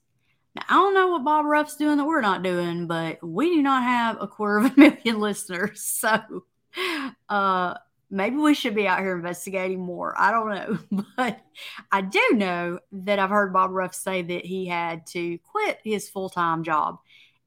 Now, 0.56 0.64
I 0.70 0.74
don't 0.74 0.94
know 0.94 1.10
what 1.10 1.24
Bob 1.24 1.46
Ruff's 1.46 1.78
doing 1.78 1.98
that 1.98 2.06
we're 2.06 2.22
not 2.22 2.44
doing, 2.44 2.88
but 2.88 3.24
we 3.24 3.56
do 3.56 3.62
not 3.62 3.84
have 3.84 4.18
a 4.20 4.28
quarter 4.28 4.58
of 4.58 4.66
a 4.66 4.74
million 4.80 5.20
listeners. 5.20 5.82
So, 5.82 6.44
uh, 7.30 7.76
maybe 8.10 8.36
we 8.36 8.54
should 8.54 8.76
be 8.76 8.88
out 8.88 9.00
here 9.00 9.16
investigating 9.16 9.80
more. 9.80 10.14
I 10.20 10.32
don't 10.32 10.50
know. 10.50 11.04
But 11.18 11.40
I 11.92 12.02
do 12.02 12.22
know 12.34 12.80
that 12.92 13.20
I've 13.20 13.30
heard 13.30 13.54
Bob 13.54 13.72
Ruff 13.72 13.94
say 13.94 14.22
that 14.22 14.46
he 14.46 14.66
had 14.66 15.06
to 15.08 15.38
quit 15.40 15.80
his 15.84 16.10
full 16.10 16.30
time 16.30 16.64
job 16.64 17.00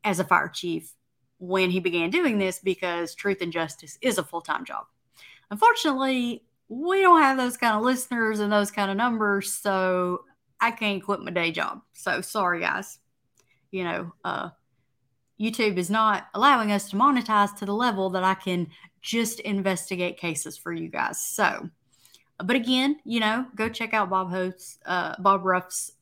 as 0.03 0.21
a 0.21 0.25
fire 0.25 0.49
chief 0.49 0.93
when 1.39 1.71
he 1.71 1.81
began 1.81 2.11
doing 2.11 2.39
this 2.39 2.59
because 2.59 3.15
truth 3.15 3.39
and 3.43 3.53
justice 3.53 3.99
is 4.01 4.19
a 4.19 4.25
full 4.25 4.41
time 4.41 4.65
job. 4.65 4.87
Unfortunately, 5.51 6.45
we 6.69 7.03
don't 7.03 7.21
have 7.21 7.37
those 7.37 7.57
kind 7.57 7.77
of 7.77 7.83
listeners 7.83 8.41
and 8.41 8.53
those 8.53 8.71
kind 8.71 8.91
of 8.91 8.97
numbers. 8.97 9.53
So 9.53 10.25
I 10.61 10.71
can't 10.71 11.03
quit 11.03 11.21
my 11.21 11.31
day 11.31 11.53
job. 11.53 11.83
So 11.93 12.21
sorry, 12.21 12.61
guys. 12.61 12.99
You 13.71 13.85
know, 13.85 14.13
uh, 14.25 14.51
YouTube 15.41 15.79
is 15.79 15.91
not 15.91 16.27
allowing 16.35 16.73
us 16.73 16.91
to 16.91 16.97
monetize 16.97 17.57
to 17.59 17.67
the 17.67 17.75
level 17.75 18.11
that 18.11 18.25
I 18.25 18.35
can 18.35 18.69
just 19.03 19.41
investigate 19.41 20.17
cases 20.17 20.57
for 20.57 20.73
you 20.73 20.89
guys. 20.89 21.21
So, 21.21 21.69
but 22.39 22.57
again, 22.57 22.97
you 23.05 23.21
know, 23.21 23.47
go 23.55 23.69
check 23.69 23.93
out 23.95 24.11
Bob 24.11 24.31
Hope's, 24.31 24.79
uh, 24.87 25.17
Bob 25.19 25.45
Ruff's 25.45 25.93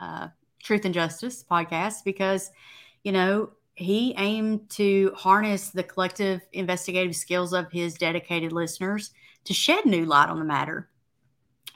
uh, 0.00 0.28
Truth 0.62 0.84
and 0.84 0.94
Justice 0.94 1.44
podcast 1.48 2.04
because, 2.04 2.50
you 3.04 3.12
know, 3.12 3.50
he 3.78 4.12
aimed 4.18 4.68
to 4.70 5.12
harness 5.14 5.70
the 5.70 5.84
collective 5.84 6.40
investigative 6.52 7.14
skills 7.14 7.52
of 7.52 7.70
his 7.70 7.94
dedicated 7.94 8.50
listeners 8.50 9.12
to 9.44 9.54
shed 9.54 9.86
new 9.86 10.04
light 10.04 10.28
on 10.28 10.40
the 10.40 10.44
matter. 10.44 10.88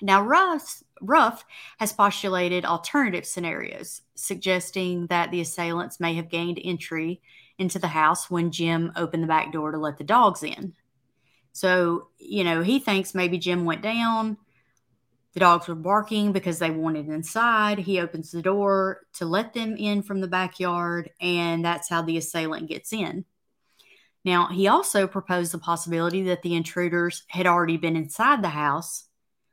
Now, 0.01 0.21
Ruff, 0.21 0.83
Ruff 1.01 1.45
has 1.79 1.93
postulated 1.93 2.65
alternative 2.65 3.25
scenarios, 3.25 4.03
suggesting 4.17 5.07
that 5.07 5.31
the 5.31 5.41
assailants 5.41 6.01
may 6.01 6.15
have 6.15 6.29
gained 6.29 6.59
entry 6.63 7.23
into 7.57 7.79
the 7.79 7.87
house 7.87 8.29
when 8.29 8.51
Jim 8.51 8.91
opened 8.97 9.23
the 9.23 9.29
back 9.29 9.53
door 9.53 9.71
to 9.71 9.79
let 9.79 9.99
the 9.99 10.05
dogs 10.05 10.43
in. 10.43 10.75
So, 11.53 12.09
you 12.19 12.43
know, 12.43 12.63
he 12.63 12.81
thinks 12.81 13.15
maybe 13.15 13.39
Jim 13.39 13.65
went 13.65 13.83
down. 13.83 14.39
The 15.35 15.41
dogs 15.41 15.67
were 15.67 15.75
barking 15.75 16.33
because 16.33 16.59
they 16.59 16.71
wanted 16.71 17.09
inside. 17.09 17.79
He 17.79 18.01
opens 18.01 18.31
the 18.31 18.43
door 18.43 19.01
to 19.15 19.25
let 19.25 19.55
them 19.55 19.77
in 19.77 20.03
from 20.03 20.21
the 20.21 20.29
backyard, 20.29 21.11
and 21.21 21.65
that's 21.65 21.89
how 21.89 22.03
the 22.03 22.19
assailant 22.19 22.69
gets 22.69 22.93
in. 22.93 23.25
Now, 24.25 24.49
he 24.49 24.69
also 24.69 25.07
proposed 25.07 25.53
the 25.53 25.59
possibility 25.59 26.23
that 26.25 26.43
the 26.43 26.55
intruders 26.55 27.25
had 27.29 27.47
already 27.47 27.77
been 27.77 27.97
inside 27.97 28.43
the 28.43 28.49
house 28.49 29.09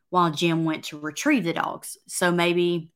while 0.10 0.32
Jim 0.32 0.66
went 0.66 0.84
to 0.86 1.00
retrieve 1.00 1.44
the 1.44 1.54
dogs. 1.54 1.98
So 2.08 2.32
maybe 2.32 2.92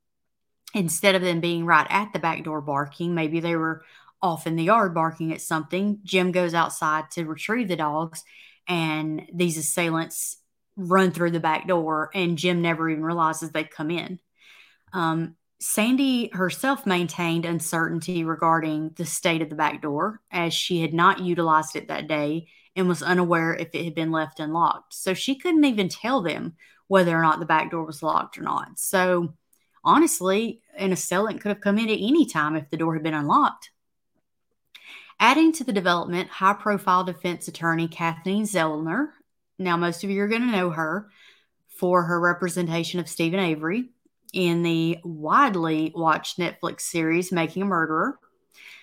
instead 0.74 1.16
of 1.16 1.22
them 1.22 1.40
being 1.40 1.66
right 1.66 1.88
at 1.90 2.12
the 2.14 2.20
back 2.20 2.44
door 2.44 2.62
barking, 2.62 3.16
maybe 3.16 3.40
they 3.40 3.56
were 3.56 3.84
off 4.22 4.46
in 4.46 4.56
the 4.56 4.64
yard 4.64 4.94
barking 4.94 5.32
at 5.32 5.42
something. 5.42 6.00
Jim 6.04 6.32
goes 6.32 6.54
outside 6.54 7.10
to 7.12 7.26
retrieve 7.26 7.68
the 7.68 7.76
dogs, 7.76 8.24
and 8.68 9.28
these 9.34 9.58
assailants 9.58 10.38
run 10.76 11.12
through 11.12 11.32
the 11.32 11.40
back 11.40 11.68
door, 11.68 12.10
and 12.14 12.38
Jim 12.38 12.62
never 12.62 12.90
even 12.90 13.04
realizes 13.04 13.52
they've 13.52 13.70
come 13.70 13.92
in. 13.92 14.20
Um, 14.92 15.36
Sandy 15.60 16.30
herself 16.34 16.86
maintained 16.86 17.46
uncertainty 17.46 18.24
regarding 18.24 18.92
the 18.96 19.06
state 19.06 19.42
of 19.42 19.50
the 19.50 19.56
back 19.56 19.82
door 19.82 20.20
as 20.30 20.54
she 20.54 20.82
had 20.82 20.94
not 20.94 21.22
utilized 21.22 21.76
it 21.76 21.88
that 21.88 22.08
day 22.08 22.48
and 22.76 22.88
was 22.88 23.02
unaware 23.02 23.54
if 23.54 23.70
it 23.74 23.86
had 23.86 23.96
been 23.96 24.12
left 24.12 24.40
unlocked. 24.40 24.94
So 24.94 25.14
she 25.14 25.36
couldn't 25.36 25.64
even 25.64 25.88
tell 25.88 26.22
them 26.22 26.56
whether 26.88 27.18
or 27.18 27.22
not 27.22 27.40
the 27.40 27.46
back 27.46 27.72
door 27.72 27.86
was 27.86 28.04
locked 28.04 28.38
or 28.38 28.42
not. 28.42 28.78
So 28.78 29.36
honestly, 29.86 30.62
an 30.76 30.92
assailant 30.92 31.42
could 31.42 31.50
have 31.50 31.62
come 31.62 31.78
in 31.78 31.90
at 31.90 32.00
any 32.00 32.26
time 32.26 32.56
if 32.56 32.70
the 32.70 32.78
door 32.78 32.94
had 32.94 33.04
been 33.04 33.14
unlocked. 33.14 33.72
Adding 35.20 35.54
to 35.54 35.64
the 35.64 35.72
development, 35.72 36.30
high 36.30 36.54
profile 36.54 37.04
defense 37.04 37.48
attorney 37.48 37.88
Kathleen 37.88 38.44
Zellner. 38.44 39.10
Now, 39.60 39.78
most 39.78 40.04
of 40.04 40.10
you 40.10 40.22
are 40.22 40.28
going 40.28 40.42
to 40.42 40.48
know 40.48 40.70
her 40.72 41.10
for 41.68 42.04
her 42.04 42.20
representation 42.20 43.00
of 43.00 43.10
Steven 43.10 43.40
Avery 43.40 43.90
in 44.34 44.64
the 44.64 45.00
widely 45.04 45.92
watched 45.96 46.40
Netflix 46.40 46.82
series 46.82 47.32
Making 47.32 47.64
a 47.64 47.66
Murderer. 47.66 48.20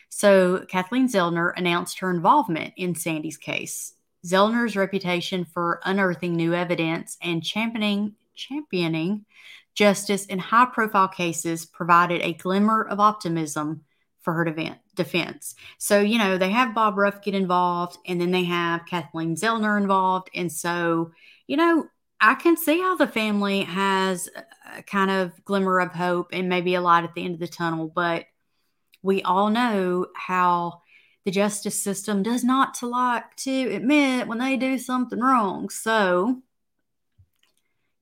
So, 0.09 0.65
Kathleen 0.69 1.09
Zellner 1.09 1.53
announced 1.57 2.01
her 2.01 2.11
involvement 2.11 2.75
in 2.77 2.95
Sandy's 2.95 3.37
case. 3.37 3.95
Zellner's 4.27 4.77
reputation 4.77 5.45
for 5.45 5.81
unearthing 5.85 6.35
new 6.35 6.55
evidence 6.55 7.17
and 7.23 7.43
championing 7.43 8.15
championing 8.35 9.25
justice 9.75 10.25
in 10.27 10.39
high 10.39 10.67
profile 10.67 11.09
cases 11.09 11.67
provided 11.67 12.21
a 12.23 12.33
glimmer 12.35 12.83
of 12.83 13.01
optimism 13.01 13.83
for 14.23 14.35
her 14.35 14.75
defense. 14.95 15.55
So, 15.79 16.01
you 16.01 16.19
know, 16.19 16.37
they 16.37 16.51
have 16.51 16.75
Bob 16.75 16.99
Ruff 16.99 17.23
get 17.23 17.35
involved 17.35 17.97
and 18.07 18.21
then 18.21 18.31
they 18.31 18.45
have 18.45 18.87
Kathleen 18.87 19.35
Zellner 19.35 19.81
involved. 19.81 20.31
And 20.35 20.53
so, 20.53 21.13
you 21.47 21.57
know, 21.57 21.87
I 22.21 22.35
can 22.35 22.57
see 22.57 22.79
how 22.79 22.97
the 22.97 23.07
family 23.07 23.63
has 23.63 24.29
a 24.77 24.83
kind 24.83 25.11
of 25.11 25.33
glimmer 25.45 25.81
of 25.81 25.93
hope 25.93 26.31
and 26.33 26.49
maybe 26.49 26.75
a 26.75 26.81
light 26.81 27.05
at 27.05 27.15
the 27.15 27.25
end 27.25 27.35
of 27.35 27.41
the 27.41 27.49
tunnel, 27.49 27.91
but 27.95 28.27
we 29.03 29.23
all 29.23 29.49
know 29.49 30.07
how 30.15 30.83
the 31.25 31.31
justice 31.31 31.83
system 31.83 32.23
does 32.23 32.45
not 32.45 32.83
like 32.83 33.37
to 33.37 33.75
admit 33.75 34.29
when 34.29 34.39
they 34.39 34.57
do 34.57 34.79
something 34.79 35.21
wrong. 35.21 35.71
So, 35.71 36.43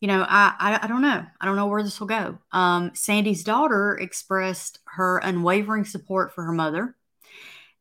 you 0.00 0.06
know, 0.08 0.24
I, 0.28 0.54
I, 0.58 0.80
I 0.82 0.86
don't 0.86 1.02
know. 1.02 1.24
I 1.40 1.44
don't 1.44 1.56
know 1.56 1.66
where 1.66 1.82
this 1.82 1.98
will 1.98 2.06
go. 2.06 2.38
Um, 2.52 2.92
Sandy's 2.94 3.42
daughter 3.42 3.98
expressed 4.00 4.78
her 4.84 5.18
unwavering 5.18 5.84
support 5.84 6.34
for 6.34 6.44
her 6.44 6.52
mother, 6.52 6.94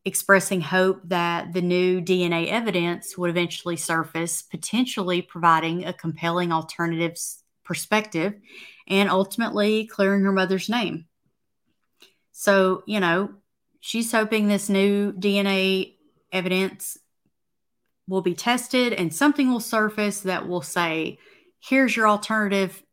expressing 0.03 0.61
hope 0.61 1.01
that 1.05 1.53
the 1.53 1.61
new 1.61 2.01
DNA 2.01 2.47
evidence 2.47 3.17
would 3.17 3.29
eventually 3.29 3.75
surface, 3.75 4.41
potentially 4.41 5.21
providing 5.21 5.85
a 5.85 5.93
compelling 5.93 6.51
alternative 6.51 7.17
perspective 7.63 8.33
and 8.87 9.09
ultimately 9.09 9.85
clearing 9.85 10.23
her 10.23 10.31
mother's 10.31 10.69
name. 10.69 11.05
So, 12.31 12.83
you 12.87 12.99
know, 12.99 13.33
she's 13.79 14.11
hoping 14.11 14.47
this 14.47 14.69
new 14.69 15.11
DNA 15.11 15.95
evidence 16.31 16.97
will 18.07 18.21
be 18.21 18.33
tested 18.33 18.93
and 18.93 19.13
something 19.13 19.51
will 19.51 19.59
surface 19.59 20.21
that 20.21 20.47
will 20.47 20.61
say, 20.61 21.19
here's 21.59 21.95
your 21.95 22.07
alternative 22.07 22.83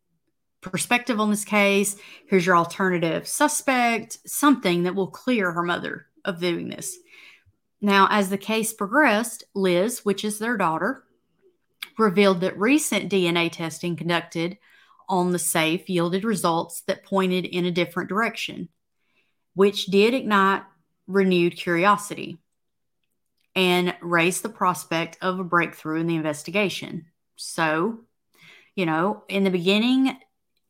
perspective 0.61 1.21
on 1.21 1.31
this 1.31 1.45
case. 1.45 1.97
Here's 2.29 2.47
your 2.47 2.57
alternative 2.57 3.29
suspect, 3.29 4.19
something 4.27 4.85
that 4.85 4.95
will 4.95 5.09
clear 5.09 5.53
her 5.53 5.63
mother 5.63 6.07
of 6.25 6.41
doing 6.41 6.69
this. 6.69 6.97
Now, 7.81 8.09
as 8.11 8.31
the 8.31 8.39
case 8.39 8.73
progressed, 8.73 9.45
Liz, 9.55 10.05
which 10.05 10.25
is 10.25 10.39
their 10.39 10.57
daughter, 10.57 11.05
revealed 11.99 12.41
that 12.41 12.59
recent 12.59 13.13
DNA 13.13 13.53
testing 13.53 13.95
conducted 13.95 14.59
on 15.09 15.33
the 15.33 15.39
safe 15.39 15.89
yielded 15.91 16.25
results 16.25 16.81
that 16.83 17.05
pointed 17.05 17.45
in 17.45 17.67
a 17.67 17.71
different 17.71 18.09
direction, 18.09 18.69
which 19.55 19.87
did 19.87 20.15
ignite 20.15 20.63
renewed 21.07 21.57
curiosity 21.57 22.39
and 23.55 23.95
raised 24.01 24.43
the 24.43 24.49
prospect 24.49 25.19
of 25.21 25.39
a 25.39 25.45
breakthrough 25.45 26.01
in 26.01 26.07
the 26.07 26.17
investigation. 26.17 27.05
So, 27.37 28.04
you 28.75 28.87
know, 28.87 29.23
in 29.29 29.45
the 29.45 29.51
beginning, 29.51 30.17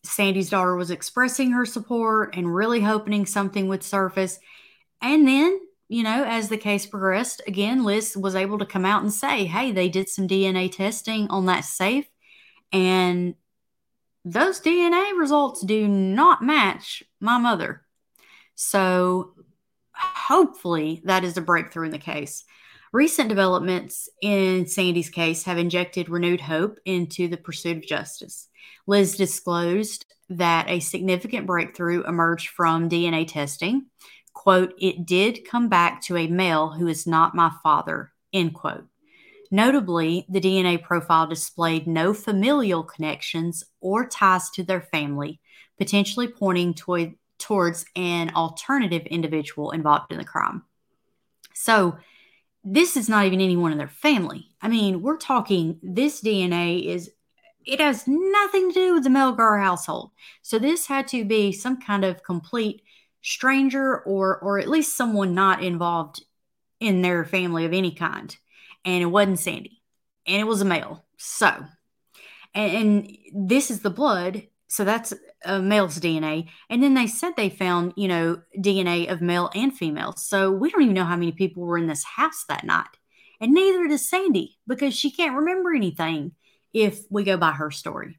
Sandy's 0.02 0.50
daughter 0.50 0.76
was 0.76 0.90
expressing 0.90 1.52
her 1.52 1.64
support 1.64 2.36
and 2.36 2.54
really 2.54 2.80
hoping 2.80 3.26
something 3.26 3.68
would 3.68 3.82
surface. 3.82 4.38
And 5.00 5.26
then, 5.26 5.58
you 5.88 6.02
know, 6.02 6.24
as 6.24 6.48
the 6.48 6.58
case 6.58 6.86
progressed, 6.86 7.42
again, 7.46 7.84
Liz 7.84 8.16
was 8.16 8.34
able 8.34 8.58
to 8.58 8.66
come 8.66 8.84
out 8.84 9.02
and 9.02 9.12
say, 9.12 9.46
hey, 9.46 9.72
they 9.72 9.88
did 9.88 10.08
some 10.08 10.28
DNA 10.28 10.70
testing 10.70 11.28
on 11.28 11.46
that 11.46 11.64
safe. 11.64 12.06
And 12.72 13.34
those 14.24 14.60
DNA 14.60 15.18
results 15.18 15.62
do 15.62 15.86
not 15.86 16.42
match 16.42 17.02
my 17.20 17.38
mother. 17.38 17.82
So 18.54 19.34
hopefully 19.92 21.02
that 21.04 21.24
is 21.24 21.36
a 21.36 21.42
breakthrough 21.42 21.86
in 21.86 21.92
the 21.92 21.98
case. 21.98 22.44
Recent 22.94 23.28
developments 23.28 24.08
in 24.22 24.68
Sandy's 24.68 25.10
case 25.10 25.42
have 25.42 25.58
injected 25.58 26.08
renewed 26.08 26.40
hope 26.40 26.78
into 26.84 27.26
the 27.26 27.36
pursuit 27.36 27.78
of 27.78 27.84
justice. 27.84 28.48
Liz 28.86 29.16
disclosed 29.16 30.06
that 30.28 30.70
a 30.70 30.78
significant 30.78 31.44
breakthrough 31.44 32.04
emerged 32.04 32.50
from 32.50 32.88
DNA 32.88 33.26
testing. 33.26 33.86
Quote, 34.32 34.74
it 34.78 35.04
did 35.04 35.44
come 35.44 35.68
back 35.68 36.02
to 36.02 36.16
a 36.16 36.28
male 36.28 36.70
who 36.70 36.86
is 36.86 37.04
not 37.04 37.34
my 37.34 37.50
father, 37.64 38.12
end 38.32 38.54
quote. 38.54 38.86
Notably, 39.50 40.24
the 40.28 40.40
DNA 40.40 40.80
profile 40.80 41.26
displayed 41.26 41.88
no 41.88 42.14
familial 42.14 42.84
connections 42.84 43.64
or 43.80 44.06
ties 44.06 44.50
to 44.50 44.62
their 44.62 44.82
family, 44.82 45.40
potentially 45.78 46.28
pointing 46.28 46.74
to, 46.74 47.14
towards 47.40 47.86
an 47.96 48.30
alternative 48.36 49.02
individual 49.06 49.72
involved 49.72 50.12
in 50.12 50.18
the 50.18 50.24
crime. 50.24 50.62
So, 51.54 51.98
this 52.64 52.96
is 52.96 53.08
not 53.08 53.26
even 53.26 53.40
anyone 53.40 53.72
in 53.72 53.78
their 53.78 53.88
family. 53.88 54.48
I 54.62 54.68
mean, 54.68 55.02
we're 55.02 55.18
talking 55.18 55.78
this 55.82 56.22
DNA 56.22 56.86
is 56.86 57.10
it 57.66 57.80
has 57.80 58.04
nothing 58.06 58.72
to 58.72 58.74
do 58.74 58.94
with 58.94 59.04
the 59.04 59.10
Melgar 59.10 59.62
household. 59.62 60.10
So 60.42 60.58
this 60.58 60.86
had 60.86 61.08
to 61.08 61.24
be 61.24 61.52
some 61.52 61.80
kind 61.80 62.04
of 62.04 62.22
complete 62.22 62.82
stranger 63.22 64.00
or 64.00 64.38
or 64.38 64.58
at 64.58 64.68
least 64.68 64.96
someone 64.96 65.34
not 65.34 65.62
involved 65.62 66.24
in 66.80 67.02
their 67.02 67.24
family 67.24 67.64
of 67.64 67.72
any 67.72 67.92
kind. 67.92 68.36
And 68.84 69.02
it 69.02 69.06
wasn't 69.06 69.38
Sandy. 69.38 69.82
And 70.26 70.40
it 70.40 70.44
was 70.44 70.60
a 70.60 70.66
male. 70.66 71.04
So 71.16 71.64
and, 72.54 72.76
and 72.76 73.18
this 73.48 73.70
is 73.70 73.80
the 73.80 73.90
blood. 73.90 74.46
So 74.74 74.84
that's 74.84 75.12
uh, 75.12 75.16
a 75.44 75.62
male's 75.62 76.00
DNA. 76.00 76.48
And 76.68 76.82
then 76.82 76.94
they 76.94 77.06
said 77.06 77.34
they 77.36 77.48
found, 77.48 77.92
you 77.96 78.08
know, 78.08 78.42
DNA 78.58 79.08
of 79.08 79.20
male 79.20 79.48
and 79.54 79.72
female. 79.72 80.14
So 80.16 80.50
we 80.50 80.68
don't 80.68 80.82
even 80.82 80.94
know 80.94 81.04
how 81.04 81.14
many 81.14 81.30
people 81.30 81.62
were 81.62 81.78
in 81.78 81.86
this 81.86 82.02
house 82.02 82.44
that 82.48 82.64
night. 82.64 82.88
And 83.40 83.54
neither 83.54 83.86
does 83.86 84.10
Sandy 84.10 84.58
because 84.66 84.92
she 84.92 85.12
can't 85.12 85.36
remember 85.36 85.72
anything 85.72 86.32
if 86.72 87.04
we 87.08 87.22
go 87.22 87.36
by 87.36 87.52
her 87.52 87.70
story. 87.70 88.18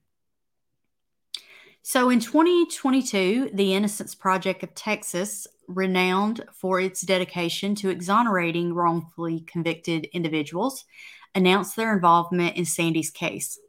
So 1.82 2.10
in 2.10 2.22
2022, 2.22 3.50
the 3.54 3.74
Innocence 3.74 4.15
Project 4.15 4.63
of 4.63 4.74
Texas, 4.74 5.48
renowned 5.68 6.46
for 6.54 6.80
its 6.80 7.02
dedication 7.02 7.76
to 7.76 7.89
exonerating 7.89 8.74
wrongfully 8.74 9.41
convicted 9.41 10.06
individuals, 10.13 10.86
announced 11.36 11.76
their 11.76 11.94
involvement 11.94 12.56
in 12.56 12.63
Sandy's 12.63 13.12
case. 13.12 13.60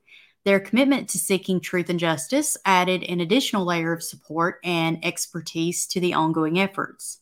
Their 0.46 0.60
commitment 0.60 1.08
to 1.08 1.18
seeking 1.18 1.58
truth 1.58 1.90
and 1.90 1.98
justice 1.98 2.56
added 2.64 3.02
an 3.02 3.18
additional 3.18 3.64
layer 3.64 3.92
of 3.92 4.00
support 4.00 4.60
and 4.62 5.04
expertise 5.04 5.88
to 5.88 5.98
the 5.98 6.14
ongoing 6.14 6.60
efforts. 6.60 7.18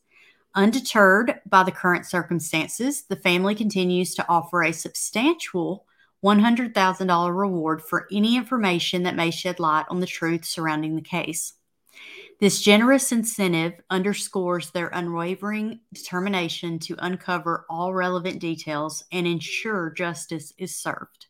Undeterred 0.54 1.40
by 1.46 1.62
the 1.62 1.72
current 1.72 2.04
circumstances, 2.04 3.04
the 3.04 3.16
family 3.16 3.54
continues 3.54 4.14
to 4.16 4.28
offer 4.28 4.62
a 4.62 4.72
substantial 4.72 5.87
$100,000 6.22 7.34
reward 7.34 7.80
for 7.80 8.06
any 8.12 8.37
information 8.37 9.04
that 9.04 9.16
may 9.16 9.30
shed 9.30 9.58
light 9.58 9.87
on 9.88 10.00
the 10.00 10.06
truth 10.06 10.44
surrounding 10.44 10.94
the 10.94 11.00
case. 11.00 11.54
This 12.40 12.60
generous 12.60 13.10
incentive 13.10 13.72
underscores 13.88 14.70
their 14.70 14.88
unwavering 14.88 15.80
determination 15.94 16.78
to 16.80 16.96
uncover 16.98 17.64
all 17.70 17.94
relevant 17.94 18.38
details 18.38 19.02
and 19.10 19.26
ensure 19.26 19.94
justice 19.96 20.52
is 20.58 20.76
served. 20.76 21.28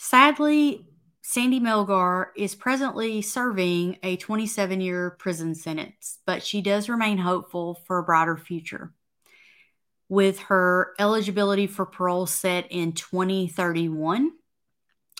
Sadly, 0.00 0.86
Sandy 1.22 1.58
Melgar 1.58 2.26
is 2.36 2.54
presently 2.54 3.20
serving 3.20 3.98
a 4.04 4.16
27 4.16 4.80
year 4.80 5.10
prison 5.18 5.56
sentence, 5.56 6.20
but 6.24 6.42
she 6.42 6.62
does 6.62 6.88
remain 6.88 7.18
hopeful 7.18 7.82
for 7.84 7.98
a 7.98 8.04
brighter 8.04 8.36
future. 8.36 8.94
With 10.08 10.38
her 10.38 10.94
eligibility 11.00 11.66
for 11.66 11.84
parole 11.84 12.26
set 12.26 12.70
in 12.70 12.92
2031, 12.92 14.30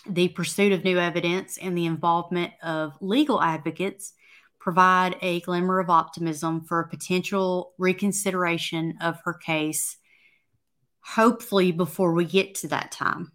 the 0.09 0.29
pursuit 0.29 0.71
of 0.71 0.85
new 0.85 0.97
evidence 0.97 1.57
and 1.57 1.77
the 1.77 1.85
involvement 1.85 2.53
of 2.63 2.93
legal 3.01 3.41
advocates 3.41 4.13
provide 4.59 5.17
a 5.21 5.41
glimmer 5.41 5.79
of 5.79 5.89
optimism 5.89 6.63
for 6.63 6.79
a 6.79 6.87
potential 6.87 7.73
reconsideration 7.77 8.97
of 9.01 9.19
her 9.25 9.33
case, 9.33 9.97
hopefully 11.01 11.73
before 11.73 12.13
we 12.13 12.23
get 12.23 12.55
to 12.55 12.69
that 12.69 12.93
time. 12.93 13.33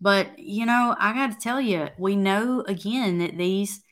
But, 0.00 0.38
you 0.38 0.66
know, 0.66 0.96
I 0.98 1.12
got 1.12 1.32
to 1.32 1.38
tell 1.38 1.60
you, 1.60 1.88
we 1.98 2.16
know 2.16 2.64
again 2.66 3.18
that 3.18 3.36
these 3.36 3.82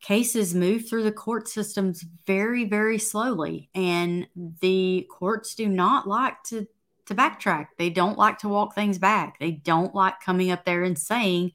cases 0.00 0.54
move 0.54 0.88
through 0.88 1.04
the 1.04 1.12
court 1.12 1.48
systems 1.48 2.04
very, 2.26 2.64
very 2.64 2.98
slowly. 2.98 3.70
And 3.74 4.26
the 4.60 5.06
courts 5.10 5.54
do 5.54 5.68
not 5.68 6.08
like 6.08 6.42
to, 6.48 6.66
to 7.06 7.14
backtrack. 7.14 7.68
They 7.78 7.90
don't 7.90 8.18
like 8.18 8.38
to 8.38 8.48
walk 8.48 8.74
things 8.74 8.98
back. 8.98 9.38
They 9.38 9.52
don't 9.52 9.94
like 9.94 10.20
coming 10.20 10.50
up 10.50 10.64
there 10.64 10.82
and 10.82 10.98
saying, 10.98 11.52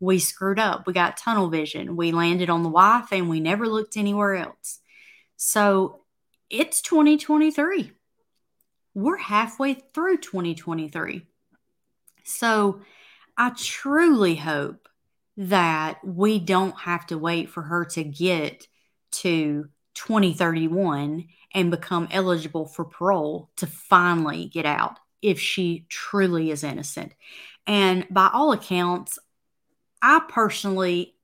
we 0.00 0.18
screwed 0.18 0.58
up. 0.58 0.86
We 0.86 0.92
got 0.92 1.16
tunnel 1.16 1.48
vision. 1.48 1.96
We 1.96 2.12
landed 2.12 2.50
on 2.50 2.62
the 2.62 2.68
wife 2.68 3.12
and 3.12 3.28
we 3.28 3.40
never 3.40 3.66
looked 3.66 3.96
anywhere 3.96 4.36
else. 4.36 4.80
So 5.36 6.02
it's 6.50 6.80
2023. 6.82 7.92
We're 8.94 9.16
halfway 9.16 9.74
through 9.74 10.18
2023. 10.18 11.26
So 12.24 12.80
I 13.38 13.50
truly 13.56 14.34
hope 14.36 14.88
that 15.36 16.04
we 16.04 16.40
don't 16.40 16.76
have 16.78 17.06
to 17.06 17.16
wait 17.18 17.48
for 17.48 17.62
her 17.62 17.84
to 17.86 18.04
get 18.04 18.66
to 19.12 19.68
2031 19.94 21.28
and 21.54 21.70
become 21.70 22.08
eligible 22.10 22.66
for 22.66 22.84
parole 22.84 23.50
to 23.56 23.66
finally 23.66 24.46
get 24.46 24.66
out. 24.66 24.98
if 25.22 25.40
she 25.40 25.86
truly 25.88 26.50
is 26.50 26.62
innocent. 26.64 27.12
And 27.66 28.06
by 28.10 28.30
all 28.32 28.52
accounts, 28.52 29.18
I 30.00 30.20
personally 30.28 31.16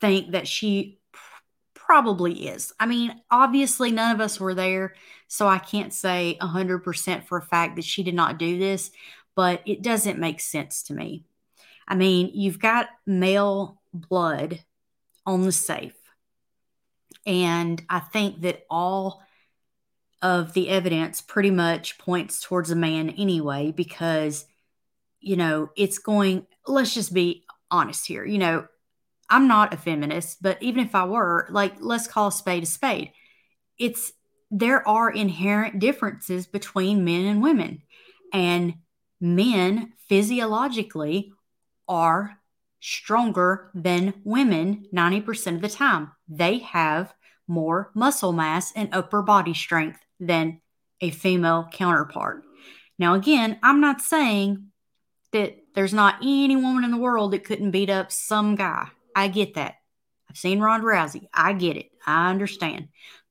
think 0.00 0.32
that 0.32 0.46
she 0.46 1.00
probably 1.74 2.48
is. 2.48 2.72
I 2.78 2.86
mean, 2.86 3.20
obviously, 3.30 3.90
none 3.90 4.14
of 4.14 4.20
us 4.20 4.38
were 4.38 4.54
there, 4.54 4.94
so 5.26 5.48
I 5.48 5.58
can't 5.58 5.92
say 5.92 6.36
100% 6.40 7.24
for 7.24 7.38
a 7.38 7.42
fact 7.42 7.76
that 7.76 7.84
she 7.84 8.02
did 8.02 8.14
not 8.14 8.38
do 8.38 8.58
this, 8.58 8.90
but 9.38 9.62
it 9.66 9.82
doesn't 9.82 10.18
make 10.18 10.40
sense 10.40 10.82
to 10.82 10.92
me. 10.92 11.24
I 11.86 11.94
mean, 11.94 12.32
you've 12.34 12.58
got 12.58 12.88
male 13.06 13.80
blood 13.94 14.64
on 15.24 15.42
the 15.42 15.52
safe. 15.52 15.94
And 17.24 17.80
I 17.88 18.00
think 18.00 18.40
that 18.40 18.66
all 18.68 19.22
of 20.22 20.54
the 20.54 20.68
evidence 20.68 21.20
pretty 21.20 21.52
much 21.52 21.98
points 21.98 22.40
towards 22.40 22.72
a 22.72 22.74
man 22.74 23.10
anyway, 23.10 23.70
because, 23.70 24.44
you 25.20 25.36
know, 25.36 25.70
it's 25.76 25.98
going, 25.98 26.44
let's 26.66 26.92
just 26.92 27.14
be 27.14 27.44
honest 27.70 28.08
here. 28.08 28.24
You 28.24 28.38
know, 28.38 28.66
I'm 29.30 29.46
not 29.46 29.72
a 29.72 29.76
feminist, 29.76 30.42
but 30.42 30.60
even 30.60 30.84
if 30.84 30.96
I 30.96 31.04
were, 31.04 31.46
like, 31.50 31.74
let's 31.78 32.08
call 32.08 32.26
a 32.26 32.32
spade 32.32 32.64
a 32.64 32.66
spade. 32.66 33.12
It's, 33.78 34.12
there 34.50 34.86
are 34.88 35.08
inherent 35.08 35.78
differences 35.78 36.48
between 36.48 37.04
men 37.04 37.24
and 37.24 37.40
women. 37.40 37.82
And 38.32 38.74
men 39.20 39.92
physiologically 40.08 41.32
are 41.88 42.38
stronger 42.80 43.70
than 43.74 44.14
women 44.24 44.86
90% 44.94 45.56
of 45.56 45.60
the 45.62 45.68
time. 45.68 46.12
They 46.28 46.58
have 46.58 47.12
more 47.46 47.90
muscle 47.94 48.32
mass 48.32 48.72
and 48.76 48.88
upper 48.92 49.22
body 49.22 49.54
strength 49.54 50.00
than 50.20 50.60
a 51.00 51.10
female 51.10 51.68
counterpart. 51.72 52.44
Now, 52.98 53.14
again, 53.14 53.58
I'm 53.62 53.80
not 53.80 54.00
saying 54.00 54.66
that 55.32 55.56
there's 55.74 55.94
not 55.94 56.16
any 56.22 56.56
woman 56.56 56.84
in 56.84 56.90
the 56.90 56.96
world 56.96 57.32
that 57.32 57.44
couldn't 57.44 57.70
beat 57.70 57.90
up 57.90 58.10
some 58.10 58.54
guy. 58.54 58.88
I 59.14 59.28
get 59.28 59.54
that. 59.54 59.76
I've 60.28 60.36
seen 60.36 60.60
Ronda 60.60 60.86
Rousey. 60.86 61.28
I 61.32 61.52
get 61.52 61.76
it. 61.76 61.90
I 62.06 62.30
understand. 62.30 62.88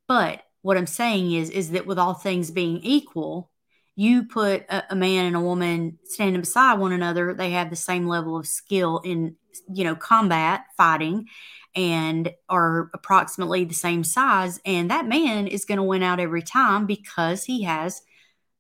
But 0.08 0.42
what 0.62 0.78
I'm 0.78 0.88
saying 0.88 1.34
is, 1.34 1.50
is 1.50 1.72
that 1.72 1.86
with 1.86 2.00
all 2.00 2.14
things 2.14 2.52
being 2.52 2.78
equal, 2.78 3.52
you 3.98 4.26
put 4.26 4.64
a, 4.70 4.92
a, 4.92 4.96
man 4.96 5.26
and 5.26 5.36
a 5.36 5.42
woman 5.42 5.98
standing 6.04 6.40
beside 6.40 6.76
one 6.76 6.92
another, 6.92 7.34
they 7.34 7.50
have 7.52 7.72
the 7.72 7.76
same 7.76 8.08
level 8.08 8.38
of 8.38 8.46
skill 8.46 9.02
in, 9.04 9.36
you 9.74 9.84
know, 9.84 9.96
combat 9.96 10.66
fighting 10.78 11.26
and 11.76 12.32
are 12.48 12.92
approximately 12.94 13.66
the 13.66 13.74
same 13.74 14.04
size. 14.04 14.62
And 14.66 14.92
that 14.92 15.08
man 15.08 15.48
is 15.48 15.66
going 15.66 15.80
to 15.80 15.84
win 15.84 16.04
out 16.04 16.20
every 16.20 16.44
time 16.44 16.86
because 16.86 17.44
he 17.44 17.64
has 17.64 18.04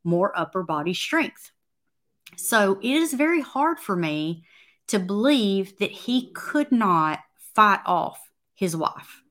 more 0.03 0.37
upper 0.37 0.63
body 0.63 0.95
strength. 0.95 1.51
So 2.35 2.79
it 2.81 2.89
is 2.89 3.13
very 3.13 3.41
hard 3.41 3.79
for 3.79 3.95
me 3.95 4.43
to 4.87 4.97
believe 4.97 5.77
that 5.77 5.91
he 5.91 6.31
could 6.33 6.71
not 6.71 7.19
fight 7.53 7.81
off 7.85 8.19
his 8.55 8.75
wife, 8.75 9.21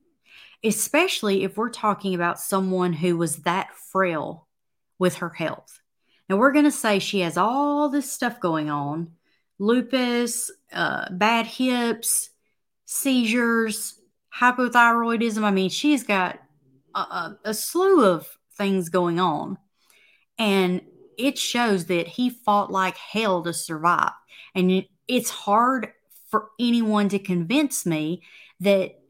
especially 0.62 1.42
if 1.42 1.56
we're 1.56 1.68
talking 1.68 2.14
about 2.14 2.38
someone 2.38 2.92
who 2.92 3.16
was 3.16 3.38
that 3.38 3.74
frail 3.74 4.46
with 5.00 5.16
her 5.16 5.30
health. 5.30 5.80
Now, 6.28 6.36
we're 6.36 6.52
going 6.52 6.64
to 6.64 6.70
say 6.70 6.98
she 6.98 7.20
has 7.20 7.36
all 7.36 7.88
this 7.88 8.10
stuff 8.10 8.40
going 8.40 8.70
on 8.70 9.12
lupus, 9.58 10.50
uh, 10.72 11.06
bad 11.10 11.46
hips, 11.46 12.30
seizures, 12.84 14.00
hypothyroidism. 14.38 15.42
I 15.42 15.50
mean, 15.50 15.70
she's 15.70 16.02
got 16.02 16.38
a, 16.94 17.36
a 17.44 17.54
slew 17.54 18.04
of 18.04 18.28
things 18.56 18.88
going 18.88 19.18
on. 19.18 19.58
And 20.38 20.82
it 21.16 21.38
shows 21.38 21.86
that 21.86 22.06
he 22.06 22.30
fought 22.30 22.70
like 22.70 22.96
hell 22.96 23.42
to 23.44 23.54
survive. 23.54 24.12
And 24.54 24.84
it's 25.08 25.30
hard 25.30 25.92
for 26.30 26.48
anyone 26.58 27.08
to 27.10 27.18
convince 27.18 27.86
me 27.86 28.22
that 28.60 29.00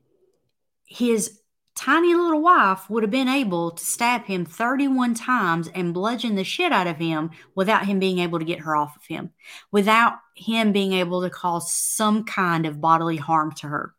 his 0.85 1.41
tiny 1.77 2.15
little 2.15 2.41
wife 2.41 2.89
would 2.89 3.03
have 3.03 3.11
been 3.11 3.29
able 3.29 3.71
to 3.71 3.85
stab 3.85 4.25
him 4.25 4.45
31 4.45 5.15
times 5.15 5.69
and 5.69 5.95
bludgeon 5.95 6.35
the 6.35 6.43
shit 6.43 6.73
out 6.73 6.87
of 6.87 6.97
him 6.97 7.31
without 7.55 7.87
him 7.87 7.99
being 7.99 8.19
able 8.19 8.39
to 8.39 8.45
get 8.45 8.61
her 8.61 8.75
off 8.75 8.97
of 8.97 9.05
him, 9.05 9.31
without 9.71 10.15
him 10.35 10.73
being 10.73 10.95
able 10.95 11.23
to 11.23 11.31
cause 11.31 11.73
some 11.73 12.25
kind 12.25 12.67
of 12.67 12.81
bodily 12.81 13.19
harm 13.19 13.53
to 13.53 13.69
her, 13.69 13.95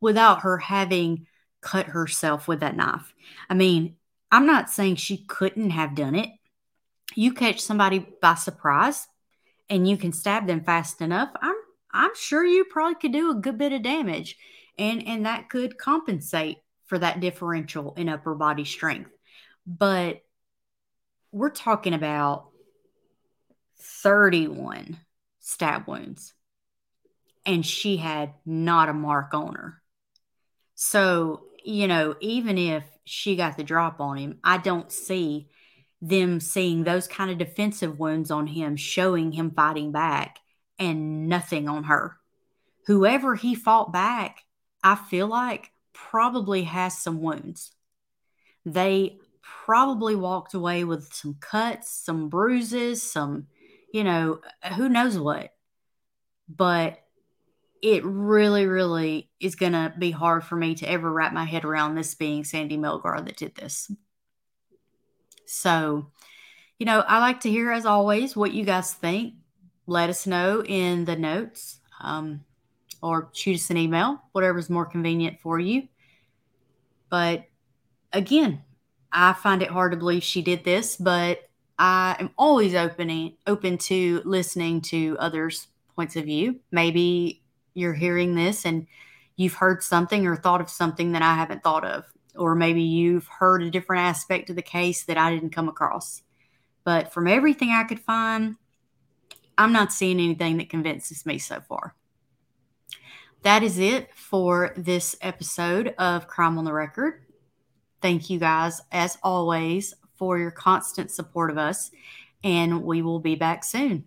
without 0.00 0.40
her 0.40 0.58
having 0.58 1.26
cut 1.60 1.86
herself 1.86 2.48
with 2.48 2.60
that 2.60 2.76
knife. 2.76 3.12
I 3.50 3.54
mean, 3.54 3.96
I'm 4.30 4.46
not 4.46 4.70
saying 4.70 4.96
she 4.96 5.18
couldn't 5.18 5.70
have 5.70 5.94
done 5.94 6.14
it. 6.14 6.30
You 7.14 7.34
catch 7.34 7.60
somebody 7.60 8.06
by 8.20 8.34
surprise 8.34 9.06
and 9.68 9.86
you 9.86 9.96
can 9.96 10.12
stab 10.12 10.46
them 10.46 10.64
fast 10.64 11.00
enough. 11.00 11.30
I'm 11.40 11.56
I'm 11.94 12.14
sure 12.14 12.44
you 12.44 12.64
probably 12.64 12.94
could 12.94 13.12
do 13.12 13.30
a 13.30 13.34
good 13.34 13.58
bit 13.58 13.72
of 13.72 13.82
damage 13.82 14.36
and 14.78 15.06
and 15.06 15.26
that 15.26 15.48
could 15.48 15.78
compensate 15.78 16.58
for 16.86 16.98
that 16.98 17.20
differential 17.20 17.94
in 17.96 18.08
upper 18.08 18.34
body 18.34 18.64
strength. 18.64 19.10
But 19.66 20.22
we're 21.30 21.50
talking 21.50 21.94
about 21.94 22.48
31 23.78 24.98
stab 25.40 25.86
wounds 25.88 26.34
and 27.44 27.64
she 27.64 27.96
had 27.96 28.34
not 28.44 28.88
a 28.88 28.92
mark 28.92 29.34
on 29.34 29.54
her. 29.54 29.82
So 30.74 31.44
you 31.64 31.86
know 31.86 32.16
even 32.20 32.58
if 32.58 32.84
she 33.04 33.36
got 33.36 33.56
the 33.56 33.62
drop 33.62 34.00
on 34.00 34.16
him 34.16 34.38
i 34.42 34.58
don't 34.58 34.90
see 34.90 35.48
them 36.02 36.40
seeing 36.40 36.82
those 36.82 37.06
kind 37.06 37.30
of 37.30 37.38
defensive 37.38 37.98
wounds 37.98 38.32
on 38.32 38.48
him 38.48 38.74
showing 38.76 39.30
him 39.30 39.52
fighting 39.52 39.92
back 39.92 40.40
and 40.78 41.28
nothing 41.28 41.68
on 41.68 41.84
her. 41.84 42.16
Whoever 42.86 43.36
he 43.36 43.54
fought 43.54 43.92
back 43.92 44.42
I 44.82 44.94
feel 44.94 45.26
like 45.26 45.70
probably 45.92 46.64
has 46.64 46.98
some 46.98 47.20
wounds. 47.20 47.72
They 48.64 49.18
probably 49.42 50.14
walked 50.14 50.54
away 50.54 50.84
with 50.84 51.12
some 51.12 51.36
cuts, 51.40 51.90
some 51.90 52.28
bruises, 52.28 53.02
some, 53.02 53.46
you 53.92 54.04
know, 54.04 54.40
who 54.76 54.88
knows 54.88 55.18
what. 55.18 55.52
But 56.48 56.98
it 57.82 58.04
really, 58.04 58.66
really 58.66 59.30
is 59.40 59.56
going 59.56 59.72
to 59.72 59.92
be 59.98 60.12
hard 60.12 60.44
for 60.44 60.56
me 60.56 60.74
to 60.76 60.88
ever 60.88 61.10
wrap 61.10 61.32
my 61.32 61.44
head 61.44 61.64
around 61.64 61.94
this 61.94 62.14
being 62.14 62.44
Sandy 62.44 62.78
Melgar 62.78 63.24
that 63.24 63.36
did 63.36 63.54
this. 63.56 63.90
So, 65.46 66.06
you 66.78 66.86
know, 66.86 67.00
I 67.00 67.18
like 67.18 67.40
to 67.40 67.50
hear, 67.50 67.72
as 67.72 67.84
always, 67.84 68.36
what 68.36 68.52
you 68.52 68.64
guys 68.64 68.92
think. 68.94 69.34
Let 69.86 70.10
us 70.10 70.26
know 70.26 70.62
in 70.64 71.04
the 71.04 71.16
notes. 71.16 71.80
Um, 72.00 72.44
or 73.02 73.28
shoot 73.32 73.56
us 73.56 73.70
an 73.70 73.76
email, 73.76 74.22
whatever's 74.32 74.70
more 74.70 74.86
convenient 74.86 75.40
for 75.40 75.58
you. 75.58 75.88
But 77.10 77.44
again, 78.12 78.62
I 79.10 79.32
find 79.34 79.60
it 79.62 79.70
hard 79.70 79.92
to 79.92 79.98
believe 79.98 80.22
she 80.22 80.40
did 80.40 80.64
this, 80.64 80.96
but 80.96 81.40
I 81.78 82.16
am 82.20 82.30
always 82.38 82.74
opening 82.74 83.34
open 83.46 83.76
to 83.78 84.22
listening 84.24 84.80
to 84.82 85.16
others' 85.18 85.66
points 85.96 86.16
of 86.16 86.24
view. 86.24 86.60
Maybe 86.70 87.42
you're 87.74 87.92
hearing 87.92 88.34
this 88.34 88.64
and 88.64 88.86
you've 89.36 89.54
heard 89.54 89.82
something 89.82 90.26
or 90.26 90.36
thought 90.36 90.60
of 90.60 90.70
something 90.70 91.12
that 91.12 91.22
I 91.22 91.34
haven't 91.34 91.62
thought 91.62 91.84
of, 91.84 92.04
or 92.36 92.54
maybe 92.54 92.82
you've 92.82 93.26
heard 93.26 93.62
a 93.62 93.70
different 93.70 94.02
aspect 94.02 94.48
of 94.48 94.56
the 94.56 94.62
case 94.62 95.04
that 95.04 95.18
I 95.18 95.34
didn't 95.34 95.50
come 95.50 95.68
across. 95.68 96.22
But 96.84 97.12
from 97.12 97.26
everything 97.28 97.70
I 97.70 97.84
could 97.84 98.00
find, 98.00 98.56
I'm 99.58 99.72
not 99.72 99.92
seeing 99.92 100.18
anything 100.18 100.58
that 100.58 100.70
convinces 100.70 101.26
me 101.26 101.38
so 101.38 101.60
far 101.60 101.94
that 103.42 103.62
is 103.62 103.78
it 103.78 104.10
for 104.14 104.72
this 104.76 105.16
episode 105.20 105.94
of 105.98 106.28
Crime 106.28 106.58
on 106.58 106.64
the 106.64 106.72
Record. 106.72 107.22
Thank 108.00 108.30
you 108.30 108.38
guys, 108.38 108.80
as 108.90 109.18
always, 109.22 109.94
for 110.16 110.38
your 110.38 110.50
constant 110.50 111.10
support 111.10 111.50
of 111.50 111.58
us, 111.58 111.90
and 112.44 112.82
we 112.82 113.02
will 113.02 113.20
be 113.20 113.34
back 113.34 113.64
soon. 113.64 114.04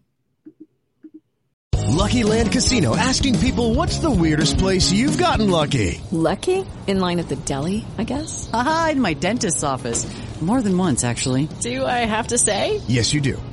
Lucky 1.87 2.23
Land 2.23 2.51
Casino 2.51 2.95
asking 2.95 3.39
people 3.39 3.73
what's 3.73 3.99
the 3.99 4.11
weirdest 4.11 4.57
place 4.57 4.91
you've 4.91 5.17
gotten 5.17 5.49
lucky? 5.49 6.01
Lucky? 6.11 6.65
In 6.87 6.99
line 6.99 7.19
at 7.19 7.29
the 7.29 7.35
deli, 7.35 7.85
I 7.97 8.03
guess? 8.03 8.49
Aha, 8.53 8.89
in 8.91 9.01
my 9.01 9.13
dentist's 9.13 9.63
office. 9.63 10.05
More 10.41 10.61
than 10.61 10.77
once, 10.77 11.05
actually. 11.05 11.47
Do 11.61 11.85
I 11.85 12.03
have 12.05 12.27
to 12.27 12.37
say? 12.37 12.81
Yes, 12.87 13.13
you 13.13 13.21
do. 13.21 13.41